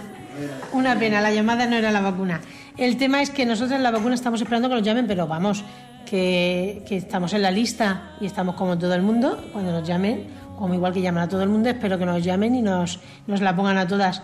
Una 0.73 0.97
pena, 0.97 1.21
la 1.21 1.31
llamada 1.31 1.67
no 1.67 1.75
era 1.75 1.91
la 1.91 2.01
vacuna. 2.01 2.41
El 2.77 2.97
tema 2.97 3.21
es 3.21 3.29
que 3.29 3.45
nosotros 3.45 3.79
la 3.79 3.91
vacuna 3.91 4.15
estamos 4.15 4.41
esperando 4.41 4.69
que 4.69 4.75
nos 4.75 4.83
llamen, 4.83 5.05
pero 5.05 5.27
vamos, 5.27 5.63
que, 6.05 6.83
estamos 6.89 7.33
en 7.33 7.41
la 7.41 7.51
lista 7.51 8.13
y 8.19 8.25
estamos 8.25 8.55
como 8.55 8.77
todo 8.77 8.93
el 8.95 9.01
mundo. 9.01 9.49
Cuando 9.51 9.71
nos 9.71 9.87
llamen, 9.87 10.27
como 10.57 10.73
igual 10.73 10.93
que 10.93 11.01
llaman 11.01 11.23
a 11.23 11.29
todo 11.29 11.43
el 11.43 11.49
mundo, 11.49 11.69
espero 11.69 11.99
que 11.99 12.05
nos 12.05 12.23
llamen 12.23 12.55
y 12.55 12.61
nos, 12.61 12.99
nos 13.27 13.41
la 13.41 13.55
pongan 13.55 13.77
a 13.77 13.87
todas. 13.87 14.23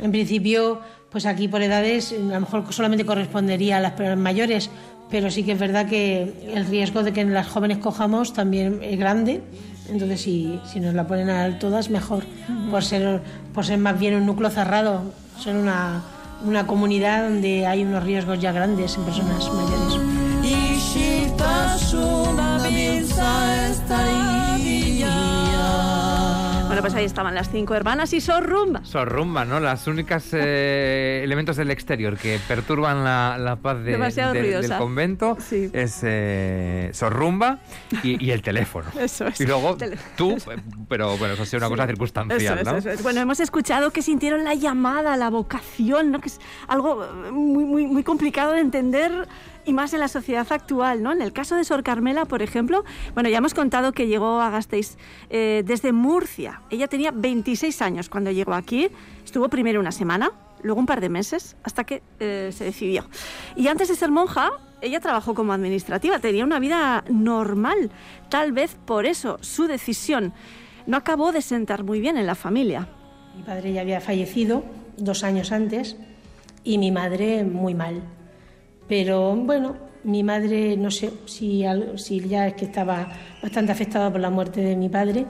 En 0.00 0.10
principio, 0.10 0.80
pues 1.10 1.26
aquí 1.26 1.46
por 1.46 1.60
edades, 1.60 2.12
a 2.12 2.16
lo 2.16 2.40
mejor 2.40 2.72
solamente 2.72 3.04
correspondería 3.04 3.76
a 3.76 3.80
las 3.80 4.16
mayores, 4.16 4.70
pero 5.12 5.30
sí 5.30 5.44
que 5.44 5.52
es 5.52 5.58
verdad 5.58 5.86
que 5.86 6.32
el 6.54 6.66
riesgo 6.66 7.02
de 7.02 7.12
que 7.12 7.22
las 7.24 7.46
jóvenes 7.46 7.78
cojamos 7.78 8.32
también 8.32 8.80
es 8.82 8.98
grande. 8.98 9.42
Entonces, 9.90 10.22
si, 10.22 10.58
si 10.64 10.80
nos 10.80 10.94
la 10.94 11.06
ponen 11.06 11.28
a 11.28 11.58
todas, 11.58 11.90
mejor, 11.90 12.24
por, 12.70 12.82
ser, 12.82 13.20
por 13.52 13.66
ser 13.66 13.78
más 13.78 13.98
bien 13.98 14.14
un 14.14 14.24
núcleo 14.24 14.48
cerrado, 14.48 15.02
ser 15.38 15.54
una, 15.54 16.02
una 16.46 16.66
comunidad 16.66 17.24
donde 17.28 17.66
hay 17.66 17.84
unos 17.84 18.02
riesgos 18.02 18.40
ya 18.40 18.52
grandes 18.52 18.96
en 18.96 19.04
personas 19.04 19.52
mayores. 19.52 20.00
Pues 26.82 26.94
ahí 26.94 27.04
estaban 27.04 27.36
las 27.36 27.48
cinco 27.48 27.76
hermanas 27.76 28.12
y 28.12 28.20
Sorrumba. 28.20 28.84
Sorrumba, 28.84 29.44
¿no? 29.44 29.60
Las 29.60 29.86
únicas 29.86 30.30
eh, 30.32 31.20
elementos 31.22 31.56
del 31.56 31.70
exterior 31.70 32.16
que 32.16 32.40
perturban 32.48 33.04
la, 33.04 33.56
paz 33.62 33.84
del 33.84 34.00
convento 34.76 35.38
es 35.72 36.00
eh, 36.02 36.90
Sorrumba 36.92 37.60
y, 38.02 38.32
el 38.32 38.42
teléfono. 38.42 38.88
Eso 38.98 39.28
es. 39.28 39.40
Y 39.40 39.46
luego 39.46 39.76
tú, 40.16 40.36
pero 40.88 41.16
bueno, 41.18 41.34
eso 41.34 41.44
ha 41.44 41.46
sido 41.46 41.58
una 41.58 41.68
cosa 41.68 41.86
circunstancial, 41.86 42.64
¿no? 42.64 42.74
Bueno, 43.04 43.20
hemos 43.20 43.38
escuchado 43.38 43.92
que 43.92 44.02
sintieron 44.02 44.42
la 44.42 44.54
llamada, 44.54 45.16
la 45.16 45.30
vocación, 45.30 46.10
¿no? 46.10 46.20
Que 46.20 46.30
es 46.30 46.40
algo 46.66 47.06
muy, 47.30 47.64
muy, 47.64 47.86
muy 47.86 48.02
complicado 48.02 48.54
de 48.54 48.60
entender 48.60 49.28
y 49.64 49.72
más 49.72 49.92
en 49.94 50.00
la 50.00 50.08
sociedad 50.08 50.46
actual, 50.50 51.02
¿no? 51.02 51.12
En 51.12 51.22
el 51.22 51.32
caso 51.32 51.56
de 51.56 51.64
Sor 51.64 51.82
Carmela, 51.82 52.24
por 52.24 52.42
ejemplo, 52.42 52.84
bueno, 53.14 53.28
ya 53.28 53.38
hemos 53.38 53.54
contado 53.54 53.92
que 53.92 54.06
llegó 54.06 54.40
a 54.40 54.50
Gasteiz 54.50 54.96
eh, 55.30 55.62
desde 55.64 55.92
Murcia. 55.92 56.62
Ella 56.70 56.88
tenía 56.88 57.10
26 57.12 57.82
años 57.82 58.08
cuando 58.08 58.30
llegó 58.30 58.54
aquí, 58.54 58.88
estuvo 59.24 59.48
primero 59.48 59.80
una 59.80 59.92
semana, 59.92 60.32
luego 60.62 60.80
un 60.80 60.86
par 60.86 61.00
de 61.00 61.08
meses, 61.08 61.56
hasta 61.62 61.84
que 61.84 62.02
eh, 62.20 62.50
se 62.52 62.64
decidió. 62.64 63.04
Y 63.56 63.68
antes 63.68 63.88
de 63.88 63.94
ser 63.94 64.10
monja, 64.10 64.50
ella 64.80 65.00
trabajó 65.00 65.34
como 65.34 65.52
administrativa, 65.52 66.18
tenía 66.18 66.44
una 66.44 66.58
vida 66.58 67.04
normal. 67.08 67.90
Tal 68.28 68.52
vez 68.52 68.76
por 68.84 69.06
eso 69.06 69.38
su 69.40 69.66
decisión 69.66 70.32
no 70.86 70.96
acabó 70.96 71.32
de 71.32 71.42
sentar 71.42 71.84
muy 71.84 72.00
bien 72.00 72.16
en 72.16 72.26
la 72.26 72.34
familia. 72.34 72.88
Mi 73.36 73.42
padre 73.42 73.72
ya 73.72 73.80
había 73.80 74.00
fallecido 74.00 74.64
dos 74.96 75.24
años 75.24 75.52
antes 75.52 75.96
y 76.64 76.78
mi 76.78 76.90
madre 76.90 77.44
muy 77.44 77.74
mal. 77.74 78.02
Pero 78.92 79.34
bueno, 79.34 79.74
mi 80.04 80.22
madre, 80.22 80.76
no 80.76 80.90
sé 80.90 81.10
si, 81.24 81.64
si 81.96 82.20
ya 82.20 82.48
es 82.48 82.52
que 82.52 82.66
estaba 82.66 83.08
bastante 83.42 83.72
afectada 83.72 84.12
por 84.12 84.20
la 84.20 84.28
muerte 84.28 84.60
de 84.60 84.76
mi 84.76 84.90
padre, 84.90 85.24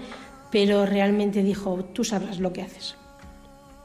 pero 0.51 0.85
realmente 0.85 1.45
dijo, 1.45 1.79
tú 1.95 2.03
sabrás 2.03 2.41
lo 2.41 2.53
que 2.53 2.63
haces. 2.63 2.97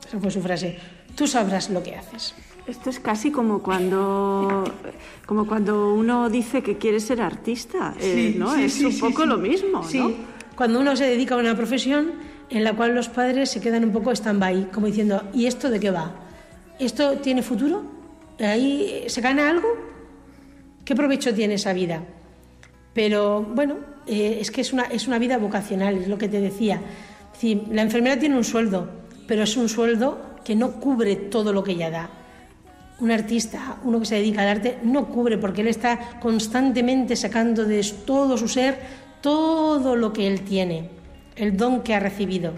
Esa 0.03 0.19
fue 0.19 0.31
su 0.31 0.41
frase, 0.41 0.79
tú 1.15 1.27
sabrás 1.27 1.69
lo 1.69 1.83
que 1.83 1.95
haces. 1.95 2.33
Esto 2.65 2.89
es 2.89 2.99
casi 2.99 3.29
como 3.29 3.61
cuando, 3.61 4.63
como 5.27 5.45
cuando 5.45 5.93
uno 5.93 6.27
dice 6.27 6.63
que 6.63 6.79
quiere 6.79 6.99
ser 6.99 7.21
artista, 7.21 7.93
eh, 7.99 8.33
¿no? 8.35 8.55
es 8.55 8.81
un 8.81 8.97
poco 8.97 9.27
lo 9.27 9.37
mismo, 9.37 9.83
¿no? 9.93 10.11
Cuando 10.55 10.79
uno 10.79 10.95
se 10.95 11.05
dedica 11.05 11.35
a 11.35 11.37
una 11.37 11.55
profesión 11.55 12.13
en 12.49 12.63
la 12.63 12.73
cual 12.73 12.95
los 12.95 13.09
padres 13.09 13.51
se 13.51 13.61
quedan 13.61 13.83
un 13.83 13.91
poco 13.91 14.09
stand-by, 14.11 14.71
como 14.71 14.87
diciendo, 14.87 15.21
¿y 15.35 15.45
esto 15.45 15.69
de 15.69 15.79
qué 15.79 15.91
va? 15.91 16.15
¿Esto 16.79 17.19
tiene 17.19 17.43
futuro? 17.43 17.96
Ahí 18.39 19.03
se 19.07 19.21
gana 19.21 19.49
algo, 19.49 19.67
¿qué 20.85 20.95
provecho 20.95 21.33
tiene 21.33 21.55
esa 21.55 21.73
vida? 21.73 22.03
Pero 22.93 23.41
bueno, 23.43 23.77
eh, 24.07 24.37
es 24.41 24.51
que 24.51 24.61
es 24.61 24.73
una, 24.73 24.83
es 24.83 25.07
una 25.07 25.19
vida 25.19 25.37
vocacional, 25.37 25.97
es 25.97 26.07
lo 26.07 26.17
que 26.17 26.29
te 26.29 26.41
decía. 26.41 26.81
la 27.71 27.81
enfermera 27.81 28.17
tiene 28.19 28.35
un 28.35 28.43
sueldo, 28.43 28.89
pero 29.27 29.43
es 29.43 29.55
un 29.57 29.69
sueldo 29.69 30.37
que 30.43 30.55
no 30.55 30.79
cubre 30.79 31.15
todo 31.15 31.53
lo 31.53 31.63
que 31.63 31.73
ella 31.73 31.91
da. 31.91 32.09
Un 32.99 33.11
artista, 33.11 33.77
uno 33.83 33.99
que 33.99 34.05
se 34.05 34.15
dedica 34.15 34.41
al 34.41 34.47
arte, 34.47 34.79
no 34.81 35.09
cubre 35.09 35.37
porque 35.37 35.61
él 35.61 35.67
está 35.67 36.19
constantemente 36.19 37.15
sacando 37.15 37.65
de 37.65 37.85
todo 38.05 38.37
su 38.37 38.47
ser 38.47 38.79
todo 39.21 39.95
lo 39.95 40.13
que 40.13 40.27
él 40.27 40.41
tiene, 40.41 40.89
el 41.35 41.57
don 41.57 41.81
que 41.81 41.93
ha 41.93 41.99
recibido. 41.99 42.53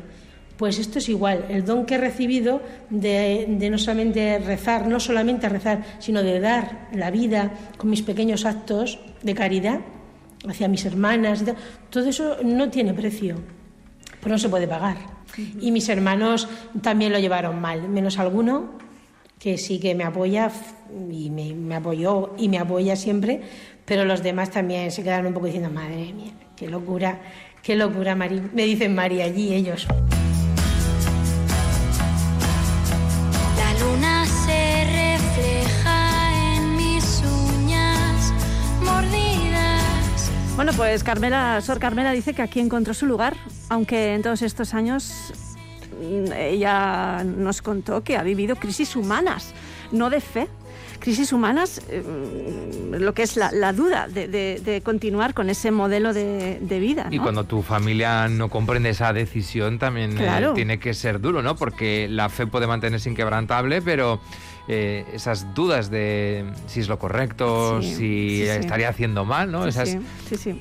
Pues 0.60 0.78
esto 0.78 1.00
es 1.00 1.08
igual, 1.08 1.46
el 1.48 1.64
don 1.64 1.86
que 1.86 1.96
he 1.96 1.98
recibido 1.98 2.62
de, 2.90 3.48
no 3.72 3.78
solamente 3.78 4.40
rezar, 4.40 4.88
no 4.88 5.00
solamente 5.00 5.48
rezar, 5.48 5.86
sino 6.00 6.22
de 6.22 6.42
dar 6.42 6.90
la 6.92 7.12
vida 7.12 7.54
con 7.78 7.90
mis 7.90 8.02
pequeños 8.02 8.46
actos 8.46 9.00
de 9.24 9.34
caridad 9.34 9.80
hacia 10.46 10.68
mis 10.68 10.84
hermanas, 10.84 11.46
todo 11.90 12.10
eso 12.10 12.44
no 12.44 12.70
tiene 12.70 12.94
precio, 12.94 13.38
pero 14.20 14.34
no 14.34 14.38
se 14.38 14.50
puede 14.50 14.68
pagar. 14.68 14.98
Y 15.62 15.72
mis 15.72 15.88
hermanos 15.88 16.50
también 16.82 17.14
lo 17.14 17.20
llevaron 17.20 17.62
mal, 17.62 17.88
menos 17.88 18.20
alguno 18.20 18.72
que 19.40 19.58
sí 19.58 19.80
que 19.80 19.96
me 19.96 20.04
apoya 20.04 20.52
y 21.10 21.30
me, 21.30 21.54
me 21.54 21.76
apoyó 21.76 22.34
y 22.38 22.50
me 22.50 22.58
apoya 22.58 22.98
siempre, 22.98 23.40
pero 23.86 24.04
los 24.04 24.22
demás 24.24 24.52
también 24.52 24.92
se 24.92 25.04
quedaron 25.04 25.28
un 25.28 25.34
poco 25.36 25.46
diciendo, 25.46 25.70
madre 25.70 26.12
mía, 26.12 26.34
qué 26.58 26.68
locura, 26.68 27.22
qué 27.64 27.78
locura, 27.78 28.14
Mari. 28.14 28.42
Me 28.54 28.66
dicen 28.66 28.94
Mari 28.94 29.22
allí 29.22 29.54
ellos. 29.54 29.88
Bueno, 40.60 40.74
pues 40.74 41.06
Carmela, 41.06 41.62
Sor 41.62 41.80
Carmela 41.80 42.12
dice 42.12 42.34
que 42.34 42.42
aquí 42.42 42.60
encontró 42.60 42.94
su 42.94 43.06
lugar, 43.06 43.34
aunque 43.70 44.14
en 44.14 44.22
todos 44.22 44.42
estos 44.42 44.74
años 44.74 45.32
mm, 46.02 46.34
ella 46.34 47.24
nos 47.24 47.62
contó 47.62 48.04
que 48.04 48.18
ha 48.18 48.24
vivido 48.24 48.58
crisis 48.58 48.98
humanas, 48.98 49.54
no 49.94 50.10
de 50.10 50.20
fe, 50.20 50.50
crisis 51.00 51.32
humanas, 51.32 51.82
eh, 51.88 52.04
lo 52.92 53.14
que 53.14 53.24
es 53.24 53.38
la, 53.38 53.72
duda 53.72 54.10
de, 54.10 54.82
continuar 54.84 55.34
con 55.34 55.50
ese 55.50 55.72
modelo 55.72 56.12
de, 56.12 56.60
vida. 56.82 57.08
Y 57.10 57.20
cuando 57.20 57.46
tu 57.46 57.62
familia 57.62 58.28
no 58.28 58.50
comprende 58.50 58.90
esa 58.90 59.14
decisión, 59.14 59.80
también 59.80 60.18
eh, 60.20 60.50
tiene 60.56 60.78
que 60.78 60.94
ser 60.94 61.22
duro, 61.22 61.42
¿no? 61.42 61.56
Porque 61.56 62.10
la 62.10 62.28
fe 62.28 62.48
puede 62.48 62.68
mantenerse 62.68 63.10
inquebrantable, 63.10 63.82
pero 63.82 64.20
eh, 64.72 65.04
esas 65.14 65.52
dudas 65.56 65.90
de 65.90 66.46
si 66.68 66.80
es 66.80 66.88
lo 66.88 67.00
correcto, 67.00 67.82
si 67.82 68.44
estaría 68.44 68.88
haciendo 68.88 69.26
mal, 69.26 69.52
¿no? 69.52 69.66
Esas 69.66 69.98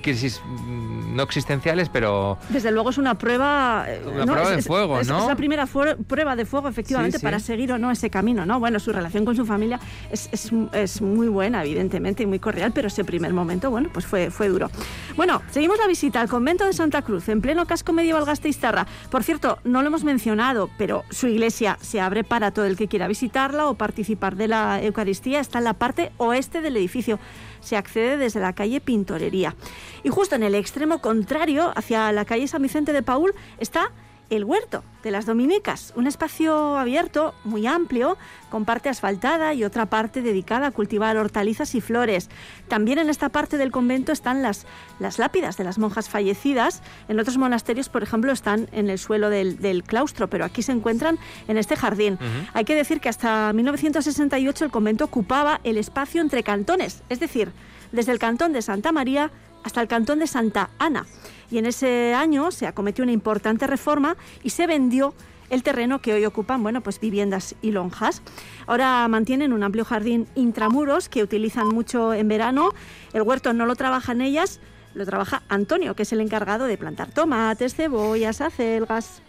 crisis 0.01 0.41
mm, 0.47 1.15
no 1.15 1.23
existenciales, 1.25 1.91
pero... 1.91 2.39
Desde 2.49 2.71
luego 2.71 2.89
es 2.89 2.97
una 2.97 3.19
prueba... 3.19 3.85
Eh, 3.87 4.01
prueba 4.03 4.51
de 4.51 4.63
fuego, 4.63 4.95
¿no? 5.03 5.21
Es, 5.21 5.27
la 5.27 5.37
primera 5.37 5.67
prueba 5.67 6.37
de 6.37 6.47
fuego, 6.47 6.71
efectivamente, 6.71 7.21
para 7.21 7.39
seguir 7.39 7.71
o 7.73 7.77
no 7.79 7.91
ese 7.91 8.09
camino, 8.09 8.47
¿no? 8.47 8.59
Bueno, 8.59 8.81
su 8.81 8.95
relación 8.95 9.27
con 9.27 9.37
su 9.37 9.45
familia 9.45 9.79
es, 10.11 10.31
es, 10.33 11.03
muy 11.03 11.29
buena, 11.29 11.63
evidentemente, 11.63 12.23
y 12.23 12.27
muy 12.27 12.39
cordial, 12.39 12.73
pero 12.75 12.89
ese 12.89 13.05
primer 13.05 13.35
momento, 13.35 13.71
bueno, 13.71 13.91
pues 13.93 14.07
fue, 14.07 14.31
fue 14.31 14.49
duro. 14.49 14.71
Bueno, 15.17 15.43
seguimos 15.51 15.79
la 15.79 15.87
visita 15.87 16.23
al 16.23 16.31
convento 16.31 16.65
de 16.65 16.73
Santa 16.73 17.03
Cruz, 17.03 17.29
en 17.29 17.43
pleno 17.43 17.67
casco 17.67 17.93
medieval 17.93 18.25
Gasteiztarra. 18.25 18.87
Por 19.11 19.23
cierto, 19.23 19.59
no 19.65 19.83
lo 19.83 19.89
hemos 19.89 20.03
mencionado, 20.03 20.71
pero 20.79 21.05
su 21.11 21.27
iglesia 21.27 21.77
se 21.83 22.01
abre 22.01 22.25
para 22.25 22.53
todo 22.53 22.65
el 22.65 22.79
que 22.79 22.89
quiera 22.89 23.07
visitarla 23.07 23.69
o 23.69 23.75
participar 23.75 23.98
participar 23.99 24.37
de 24.37 24.47
la 24.47 24.81
Eucaristía 24.81 25.41
está 25.41 25.59
en 25.59 25.65
la 25.65 25.75
parte 25.75 26.13
oeste 26.19 26.61
del 26.61 26.77
edificio. 26.77 27.19
Se 27.59 27.77
accede 27.77 28.17
desde 28.17 28.39
la 28.39 28.53
calle 28.53 28.81
Pintorería. 28.81 29.57
Y 30.05 30.09
justo 30.09 30.37
en 30.37 30.45
el 30.45 30.55
extremo 30.55 31.01
contrario, 31.01 31.73
hacia 31.75 32.13
la 32.13 32.25
calle 32.25 32.47
San 32.47 32.63
Vicente 32.63 32.93
de 32.93 33.03
Paul, 33.03 33.35
está 33.59 33.91
el 34.31 34.45
huerto 34.45 34.85
de 35.03 35.11
las 35.11 35.27
Dominicas, 35.27 35.93
un 35.97 36.07
espacio 36.07 36.77
abierto 36.77 37.35
muy 37.45 37.67
amplio, 37.67 38.19
con 38.51 38.65
parte 38.65 38.89
asfaltada 38.89 39.55
y 39.55 39.65
otra 39.65 39.87
parte 39.87 40.23
dedicada 40.23 40.69
a 40.69 40.71
cultivar 40.71 41.17
hortalizas 41.17 41.75
y 41.75 41.81
flores. 41.81 42.29
También 42.69 42.99
en 42.99 43.09
esta 43.09 43.29
parte 43.29 43.57
del 43.57 43.71
convento 43.71 44.13
están 44.13 44.43
las, 44.43 44.67
las 44.99 45.19
lápidas 45.19 45.57
de 45.57 45.65
las 45.65 45.79
monjas 45.79 46.09
fallecidas. 46.09 46.83
En 47.09 47.21
otros 47.21 47.39
monasterios, 47.39 47.89
por 47.89 48.03
ejemplo, 48.03 48.33
están 48.33 48.69
en 48.73 48.91
el 48.91 48.99
suelo 48.99 49.31
del, 49.31 49.85
claustro, 49.87 50.29
pero 50.29 50.45
aquí 50.45 50.63
se 50.63 50.73
encuentran 50.73 51.19
en 51.47 51.57
este 51.57 51.77
jardín. 51.77 52.19
Hay 52.53 52.65
que 52.65 52.75
decir 52.75 53.01
que 53.01 53.09
hasta 53.09 53.53
1968 53.53 54.65
el 54.65 54.71
convento 54.71 55.05
ocupaba 55.05 55.61
el 55.65 55.79
espacio 55.79 56.21
entre 56.21 56.43
cantones, 56.43 57.03
es 57.09 57.21
decir, 57.21 57.53
desde 57.93 58.13
el 58.13 58.19
cantón 58.19 58.53
de 58.53 58.63
Santa 58.63 58.93
María 58.93 59.31
hasta 59.65 59.81
el 59.81 59.89
cantón 59.89 60.19
de 60.19 60.27
Santa 60.27 60.71
Ana 60.79 61.07
y 61.51 61.59
en 61.59 61.67
ese 61.67 62.15
año 62.15 62.51
se 62.51 62.67
acometió 62.67 63.03
una 63.03 63.13
importante 63.13 63.67
reforma 63.67 64.17
y 64.43 64.51
se 64.51 64.67
vendió 64.67 65.15
el 65.51 65.63
terreno 65.63 66.01
que 66.01 66.13
hoy 66.13 66.25
ocupan, 66.27 66.63
bueno, 66.63 66.83
pues 66.83 67.01
viviendas 67.01 67.55
y 67.63 67.71
lonjas. 67.71 68.23
Ahora 68.67 69.07
mantienen 69.09 69.53
un 69.53 69.63
amplio 69.63 69.85
jardín 69.85 70.27
intramuros 70.35 71.09
que 71.09 71.23
utilizan 71.23 71.69
mucho 71.69 72.13
en 72.13 72.29
verano. 72.29 72.71
El 73.13 73.23
huerto 73.23 73.53
no 73.55 73.65
lo 73.65 73.75
trabajan 73.75 74.21
ellas, 74.21 74.61
lo 74.95 75.07
trabaja 75.07 75.43
Antonio, 75.49 75.95
que 75.95 76.03
es 76.03 76.13
el 76.13 76.21
encargado 76.21 76.67
de 76.67 76.77
plantar 76.77 77.11
tomates, 77.13 77.75
cebollas, 77.75 78.41
acelgas 78.41 79.23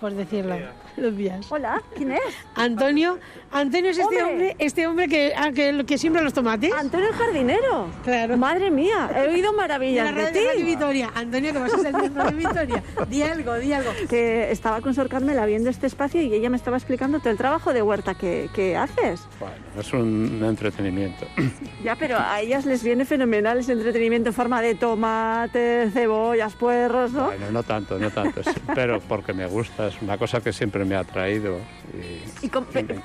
por 0.00 0.12
decirlo. 0.12 0.56
Los 0.96 1.16
días. 1.16 1.46
Hola, 1.50 1.82
¿quién 1.96 2.12
es? 2.12 2.20
Antonio. 2.54 3.18
Antonio 3.52 3.90
es 3.90 3.98
este 3.98 4.22
hombre, 4.22 4.56
este 4.58 4.86
hombre 4.86 5.08
que, 5.08 5.32
ah, 5.36 5.52
que, 5.52 5.84
que 5.86 5.96
siembra 5.96 6.22
los 6.22 6.32
tomates. 6.32 6.72
Antonio 6.72 7.08
el 7.08 7.14
jardinero. 7.14 7.86
Claro. 8.04 8.36
Madre 8.36 8.70
mía, 8.70 9.10
he 9.14 9.28
oído 9.28 9.52
maravillas 9.52 10.14
de, 10.14 10.32
ti. 10.32 10.38
Radio 10.44 10.66
Vitoria. 10.66 11.10
Antonio, 11.14 11.52
que 11.52 11.58
vas 11.58 11.72
a 11.72 11.78
salir 11.78 12.10
de 12.10 12.20
Radio 12.20 12.36
Vitoria. 12.36 12.82
Di 13.08 13.22
algo, 13.22 13.54
di 13.54 13.72
algo. 13.72 13.90
Que 14.08 14.50
estaba 14.50 14.80
con 14.80 14.94
Sor 14.94 15.08
Carmela 15.08 15.46
viendo 15.46 15.70
este 15.70 15.86
espacio 15.86 16.20
y 16.20 16.32
ella 16.32 16.50
me 16.50 16.56
estaba 16.56 16.76
explicando 16.76 17.20
todo 17.20 17.30
el 17.30 17.38
trabajo 17.38 17.72
de 17.72 17.82
huerta 17.82 18.14
que, 18.14 18.50
que 18.54 18.76
haces. 18.76 19.26
Bueno, 19.38 19.54
es 19.78 19.92
un 19.92 20.42
entretenimiento. 20.44 21.26
Ya, 21.84 21.94
pero 21.94 22.18
a 22.18 22.40
ellas 22.40 22.66
les 22.66 22.82
viene 22.82 23.04
fenomenal 23.04 23.58
ese 23.58 23.72
entretenimiento 23.72 24.30
en 24.30 24.34
forma 24.34 24.60
de 24.60 24.74
tomates, 24.74 25.92
cebollas, 25.92 26.54
puerros, 26.54 27.12
¿no? 27.12 27.26
Bueno, 27.26 27.50
no 27.52 27.62
tanto, 27.62 27.98
no 27.98 28.10
tanto, 28.10 28.40
pero 28.74 29.00
porque 29.00 29.32
me 29.32 29.46
gusta 29.46 29.87
es 29.88 30.00
una 30.02 30.18
cosa 30.18 30.40
que 30.40 30.52
siempre 30.52 30.84
me 30.84 30.94
ha 30.94 31.00
atraído. 31.00 31.58
Y, 32.42 32.50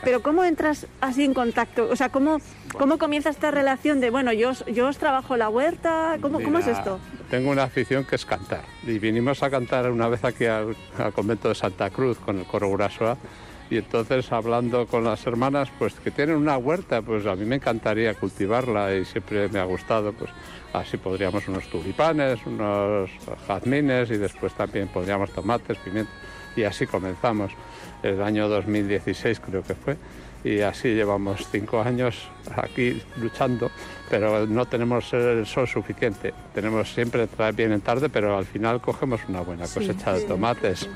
pero 0.03 0.21
¿cómo 0.21 0.43
entras 0.43 0.87
así 1.01 1.23
en 1.23 1.33
contacto? 1.33 1.89
O 1.89 1.95
sea, 1.95 2.09
¿cómo, 2.09 2.37
cómo 2.77 2.97
comienza 2.97 3.29
esta 3.29 3.51
relación 3.51 3.99
de, 3.99 4.09
bueno, 4.09 4.31
yo, 4.33 4.51
yo 4.67 4.87
os 4.87 4.97
trabajo 4.97 5.35
la 5.37 5.49
huerta? 5.49 6.17
¿Cómo, 6.21 6.41
¿Cómo 6.41 6.59
es 6.59 6.67
esto? 6.67 6.99
Tengo 7.29 7.51
una 7.51 7.63
afición 7.63 8.05
que 8.05 8.15
es 8.15 8.25
cantar. 8.25 8.63
Y 8.85 8.99
vinimos 8.99 9.41
a 9.43 9.49
cantar 9.49 9.89
una 9.89 10.07
vez 10.07 10.23
aquí 10.23 10.45
al, 10.45 10.75
convento 11.13 11.49
de 11.49 11.55
Santa 11.55 11.89
Cruz 11.89 12.17
con 12.19 12.39
el 12.39 12.45
coro 12.45 12.69
Urasoa. 12.69 13.17
Y 13.69 13.77
entonces 13.77 14.31
hablando 14.31 14.85
con 14.85 15.03
las 15.03 15.25
hermanas, 15.25 15.69
pues 15.79 15.95
que 15.95 16.11
tienen 16.11 16.35
una 16.35 16.57
huerta, 16.57 17.01
pues 17.01 17.25
a 17.25 17.35
mí 17.35 17.45
me 17.45 17.55
encantaría 17.55 18.13
cultivarla 18.13 18.93
y 18.93 19.05
siempre 19.05 19.47
me 19.47 19.57
ha 19.57 19.63
gustado, 19.63 20.13
pues 20.13 20.29
así 20.73 20.97
podríamos 20.97 21.47
unos 21.47 21.67
tulipanes, 21.69 22.39
unos 22.45 23.09
jazmines 23.47 24.11
y 24.11 24.17
después 24.17 24.53
también 24.53 24.89
podríamos 24.89 25.31
tomates, 25.31 25.77
pimientos 25.77 26.13
y 26.55 26.63
así 26.63 26.87
comenzamos. 26.87 27.51
El 28.01 28.21
año 28.21 28.49
2016 28.49 29.39
creo 29.39 29.63
que 29.63 29.75
fue 29.75 29.97
y 30.43 30.59
así 30.59 30.89
llevamos 30.89 31.47
cinco 31.51 31.81
años 31.81 32.27
aquí 32.55 33.01
luchando, 33.17 33.71
pero 34.09 34.45
no 34.45 34.65
tenemos 34.65 35.11
el 35.13 35.45
sol 35.45 35.67
suficiente. 35.67 36.33
Tenemos 36.53 36.93
siempre, 36.93 37.27
vienen 37.55 37.81
tarde, 37.81 38.09
pero 38.09 38.37
al 38.37 38.45
final 38.45 38.81
cogemos 38.81 39.21
una 39.27 39.41
buena 39.41 39.67
cosecha 39.67 40.13
de 40.13 40.21
tomates. 40.21 40.87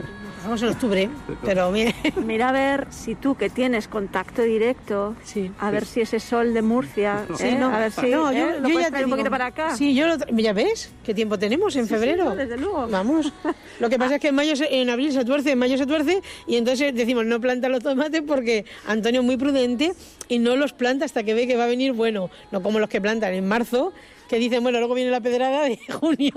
Vamos 0.44 0.62
en 0.64 0.70
octubre, 0.70 1.10
pero 1.44 1.72
mire. 1.72 1.94
Mira 2.26 2.50
a 2.50 2.52
ver 2.54 2.88
si 2.90 3.16
tú 3.16 3.36
que 3.36 3.50
tienes 3.50 3.88
contacto 3.90 4.44
directo, 4.44 5.16
a 5.60 5.72
ver 5.72 5.86
si 5.86 6.02
ese 6.02 6.22
sol 6.22 6.54
de 6.54 6.62
Murcia, 6.62 7.26
sí, 7.36 7.48
¿eh? 7.48 7.58
a 7.62 7.80
ver 7.80 7.92
si 7.92 8.10
no, 8.10 8.32
yo, 8.32 8.52
¿eh? 8.52 8.62
ya 8.80 8.92
te 8.92 9.04
un 9.04 9.10
poquito 9.10 9.30
para 9.30 9.48
acá. 9.48 9.76
Sí, 9.76 9.94
yo 9.94 10.06
ya 10.30 10.54
ves, 10.54 10.92
qué 11.04 11.14
tiempo 11.14 11.38
tenemos 11.38 11.76
en 11.76 11.88
febrero. 11.88 12.36
desde 12.36 12.56
luego. 12.56 12.88
Vamos. 12.88 13.34
Lo 13.80 13.90
que 13.90 13.98
pasa 13.98 14.16
es 14.16 14.22
que 14.22 14.30
en 14.30 14.36
mayo, 14.36 14.54
en 14.70 14.90
abril 14.90 15.12
se 15.12 15.26
tuerce, 15.26 15.52
en 15.52 15.60
mayo 15.60 15.78
se 15.78 15.86
tuerce 15.86 16.22
y 16.48 16.56
entonces 16.56 16.96
decimos 16.96 17.26
no 17.26 17.42
planta 17.42 17.68
los 17.68 17.84
tomates 17.84 18.22
porque 18.26 18.64
Antonio 18.86 19.22
es 19.22 19.26
muy 19.26 19.38
prudente 19.38 19.94
y 20.30 20.40
no 20.40 20.56
los 20.56 20.74
planta 20.74 21.06
hasta 21.06 21.24
que 21.24 21.34
ve 21.38 21.48
que 21.48 21.56
va 21.56 21.66
a 21.66 21.68
venir 21.68 21.94
bueno, 21.94 22.30
no 22.52 22.62
como 22.62 22.80
los 22.80 22.90
que 22.90 23.00
plantan 23.00 23.34
en 23.34 23.48
marzo 23.48 23.94
que 24.28 24.40
dicen, 24.40 24.62
bueno, 24.62 24.80
luego 24.80 24.94
viene 24.94 25.12
la 25.12 25.22
pedrada 25.22 25.64
de 25.64 25.78
junio. 26.00 26.34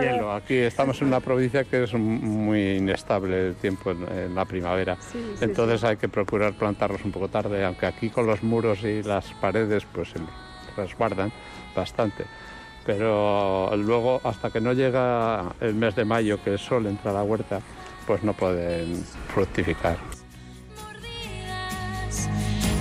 hielo. 0.00 0.32
Aquí 0.32 0.54
estamos 0.54 1.00
en 1.02 1.08
una 1.08 1.20
provincia 1.20 1.64
que 1.64 1.82
es 1.82 1.92
muy 1.94 2.76
inestable 2.76 3.48
el 3.48 3.54
tiempo 3.56 3.90
en, 3.90 4.34
la 4.34 4.44
primavera. 4.44 4.96
Entonces 5.40 5.84
hay 5.84 5.96
que 5.96 6.08
procurar 6.08 6.54
plantarlos 6.54 7.04
un 7.04 7.12
poco 7.12 7.28
tarde, 7.28 7.64
aunque 7.64 7.86
aquí 7.86 8.08
con 8.08 8.26
los 8.26 8.42
muros 8.42 8.82
y 8.84 9.02
las 9.02 9.26
paredes 9.34 9.84
pues 9.92 10.08
se 10.10 10.18
resguardan 10.76 11.32
bastante. 11.74 12.24
Pero 12.86 13.74
luego, 13.76 14.20
hasta 14.24 14.50
que 14.50 14.60
no 14.60 14.72
llega 14.72 15.54
el 15.60 15.74
mes 15.74 15.96
de 15.96 16.04
mayo, 16.04 16.42
que 16.42 16.50
el 16.50 16.58
sol 16.58 16.86
entra 16.86 17.10
a 17.10 17.14
la 17.14 17.22
huerta, 17.22 17.60
pues 18.06 18.22
no 18.22 18.34
pueden 18.34 19.04
fructificar. 19.28 19.96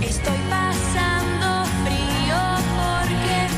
Estoy 0.02 0.38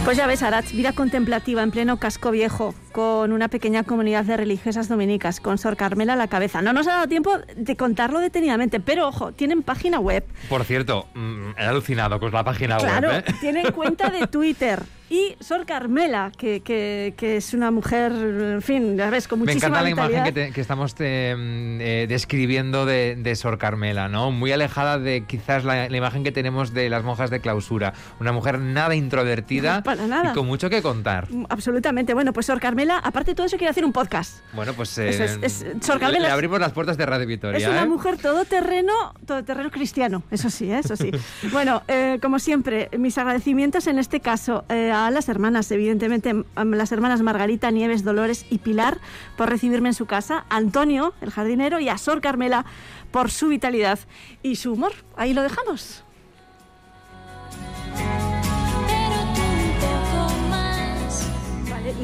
Pues 0.05 0.17
ya 0.17 0.27
ves, 0.27 0.43
Arach, 0.43 0.71
vida 0.71 0.93
contemplativa 0.93 1.63
en 1.63 1.71
pleno 1.71 1.97
casco 1.97 2.29
viejo, 2.29 2.75
con 2.95 3.33
una 3.33 3.49
pequeña 3.49 3.83
comunidad 3.83 4.23
de 4.23 4.37
religiosas 4.37 4.87
dominicas, 4.87 5.41
con 5.41 5.57
Sor 5.57 5.75
Carmela 5.75 6.13
a 6.13 6.15
la 6.15 6.29
cabeza. 6.29 6.61
No 6.61 6.71
nos 6.71 6.87
ha 6.87 6.91
dado 6.91 7.07
tiempo 7.09 7.29
de 7.53 7.75
contarlo 7.75 8.21
detenidamente, 8.21 8.79
pero 8.79 9.09
ojo, 9.09 9.33
tienen 9.33 9.63
página 9.63 9.99
web. 9.99 10.23
Por 10.47 10.63
cierto, 10.63 11.05
mm, 11.13 11.49
he 11.57 11.65
alucinado 11.65 12.21
con 12.21 12.31
la 12.31 12.45
página 12.45 12.77
web. 12.77 12.87
Claro, 12.87 13.11
¿eh? 13.11 13.25
tienen 13.41 13.69
cuenta 13.73 14.09
de 14.09 14.27
Twitter. 14.27 14.81
Y 15.07 15.35
Sor 15.39 15.67
Carmela, 15.67 16.31
que, 16.35 16.61
que, 16.61 17.13
que, 17.15 17.37
es 17.37 17.53
una 17.53 17.69
mujer, 17.69 18.11
en 18.11 18.61
fin, 18.63 18.97
ya 18.97 19.11
ves, 19.11 19.27
con 19.27 19.37
muchísima 19.37 19.81
Me 19.81 19.89
encanta 19.89 20.05
la 20.05 20.19
imagen 20.23 20.51
que, 20.51 20.59
estamos 20.61 20.93
mm, 20.93 20.97
eh, 20.97 22.05
describiendo 22.09 22.87
de, 22.87 23.15
de, 23.15 23.35
Sor 23.35 23.59
Carmela, 23.59 24.09
¿no? 24.09 24.31
Muy 24.31 24.51
alejada 24.51 24.97
de 24.97 25.23
quizás 25.27 25.63
la, 25.63 25.95
imagen 25.95 26.23
que 26.23 26.31
tenemos 26.31 26.73
de 26.73 26.89
las 26.89 27.03
monjas 27.03 27.29
de 27.29 27.39
clausura. 27.39 27.93
Una 28.19 28.31
mujer 28.31 28.57
nada 28.57 28.95
introvertida 28.95 29.83
y 29.85 30.33
con 30.33 30.47
mucho 30.47 30.71
que 30.71 30.81
contar. 30.81 31.31
Mm, 31.31 31.45
absolutamente. 31.49 32.15
Bueno, 32.15 32.33
pues 32.33 32.47
Sor 32.47 32.59
Carmela, 32.59 32.84
aparte 32.93 33.31
de 33.31 33.35
todo 33.35 33.47
eso, 33.47 33.57
quiere 33.57 33.71
hacer 33.71 33.85
un 33.85 33.93
podcast. 33.93 34.39
Bueno, 34.53 34.73
pues 34.73 34.97
eh, 34.97 35.49
Sor 35.81 35.99
Carmela 35.99 36.27
le, 36.27 36.33
abrimos 36.33 36.59
las 36.59 36.71
puertas 36.71 36.97
de 36.97 37.05
Radio 37.05 37.27
Victoria. 37.27 37.57
Es 37.57 37.67
una 37.67 37.83
¿eh? 37.83 37.87
mujer 37.87 38.17
todoterreno, 38.17 39.13
todoterreno 39.25 39.71
cristiano, 39.71 40.23
eso 40.31 40.49
sí, 40.49 40.71
eso 40.71 40.95
sí. 40.95 41.11
bueno, 41.51 41.83
como 42.21 42.39
siempre, 42.39 42.89
mis 42.97 43.17
agradecimientos 43.17 43.87
en 43.87 43.99
este 43.99 44.19
caso 44.19 44.65
a 44.69 45.09
las 45.11 45.29
hermanas, 45.29 45.71
evidentemente, 45.71 46.33
las 46.55 46.91
hermanas 46.91 47.21
Margarita, 47.21 47.71
Nieves, 47.71 48.03
Dolores 48.03 48.45
y 48.49 48.59
Pilar 48.59 48.99
por 49.37 49.49
recibirme 49.49 49.89
en 49.89 49.95
su 49.95 50.05
casa, 50.05 50.45
Antonio, 50.49 51.13
el 51.21 51.31
jardinero, 51.31 51.79
y 51.79 51.89
a 51.89 51.97
Sor 51.97 52.21
Carmela 52.21 52.65
por 53.11 53.31
su 53.31 53.47
vitalidad 53.47 53.99
y 54.43 54.57
su 54.57 54.73
humor. 54.73 54.93
Ahí 55.15 55.33
lo 55.33 55.41
dejamos. 55.41 56.03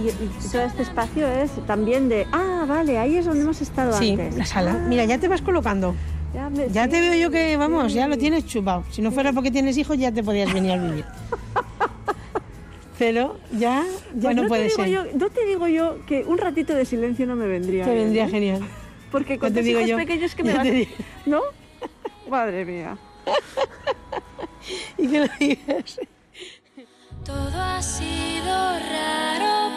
Y, 0.07 0.49
todo 0.51 0.61
este 0.63 0.83
espacio 0.83 1.27
es 1.27 1.51
también 1.65 2.09
de... 2.09 2.27
Ah, 2.31 2.65
vale, 2.67 2.97
ahí 2.97 3.17
es 3.17 3.25
donde 3.25 3.41
hemos 3.43 3.61
estado 3.61 3.95
antes. 3.95 4.33
Sí, 4.33 4.39
la 4.39 4.45
sala. 4.45 4.73
Mira, 4.87 5.05
ya 5.05 5.17
te 5.17 5.27
vas 5.27 5.41
colocando. 5.41 5.95
Ya, 6.71 6.87
te 6.87 7.01
veo 7.01 7.13
yo 7.15 7.29
que, 7.29 7.57
vamos, 7.57 7.93
ya 7.93 8.07
lo 8.07 8.17
tienes 8.17 8.45
chupado. 8.45 8.83
Si 8.89 9.01
no 9.01 9.11
fuera 9.11 9.33
porque 9.33 9.51
tienes 9.51 9.77
hijos, 9.77 9.97
ya 9.97 10.11
te 10.11 10.23
podías 10.23 10.53
venir 10.53 10.71
a 10.71 10.77
vivir. 10.77 11.05
pero 12.97 13.37
ya, 13.51 13.83
ya 14.15 14.21
pues 14.21 14.35
no, 14.35 14.47
puede 14.47 14.69
ser. 14.69 14.87
Yo, 14.87 15.03
no 15.13 15.29
te 15.29 15.45
digo 15.45 15.67
yo 15.67 16.05
que 16.05 16.23
un 16.23 16.37
ratito 16.37 16.73
de 16.73 16.85
silencio 16.85 17.27
no 17.27 17.35
me 17.35 17.47
vendría. 17.47 17.83
Te 17.83 17.93
vendría 17.93 18.27
¿eh? 18.27 18.29
genial. 18.29 18.61
Porque 19.11 19.37
con 19.37 19.53
tus 19.53 19.65
hijos 19.65 19.91
pequeños 19.91 20.33
que 20.33 20.43
me. 20.43 20.87
¿No? 21.25 21.41
Madre 22.29 22.63
mía. 22.63 22.97
y 24.97 25.07
que 25.07 25.19
lo 25.19 25.27
digas. 25.37 25.99
Todo 27.25 27.61
ha 27.61 27.81
sido 27.81 28.47
raro, 28.47 29.70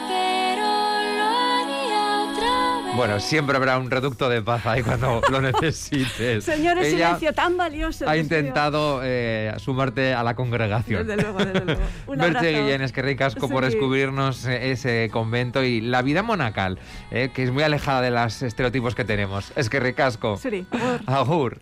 bueno, 2.97 3.21
siempre 3.21 3.57
habrá 3.57 3.79
un 3.79 3.91
reducto 3.91 4.29
de 4.29 4.43
paz 4.43 4.65
ahí 4.67 4.83
cuando 4.83 5.21
lo 5.31 5.41
necesites. 5.41 6.45
Señores, 6.45 6.89
silencio 6.89 7.33
tan 7.33 7.57
valioso. 7.57 8.09
Ha 8.09 8.17
intentado 8.17 9.01
eh, 9.03 9.53
sumarte 9.59 10.15
a 10.15 10.23
la 10.23 10.35
congregación. 10.35 11.07
Desde 11.07 11.23
luego, 11.23 11.39
desde 11.45 11.65
luego. 11.65 11.83
Un 12.07 12.19
Guillén, 12.19 12.83
es 12.83 12.93
que 12.93 13.03
ricasco 13.03 13.49
por 13.49 13.65
descubrirnos 13.65 14.45
ese 14.47 15.09
convento 15.13 15.63
y 15.63 15.81
la 15.81 16.03
vida 16.03 16.23
monacal, 16.23 16.79
eh, 17.11 17.31
que 17.35 17.43
es 17.43 17.51
muy 17.51 17.63
alejada 17.63 18.01
de 18.01 18.11
los 18.11 18.43
estereotipos 18.43 18.95
que 18.95 19.05
tenemos. 19.05 19.53
Es 19.57 19.69
que 19.69 19.81
ricasco. 19.81 20.37
Sí, 20.37 20.67
Agur. 21.07 21.61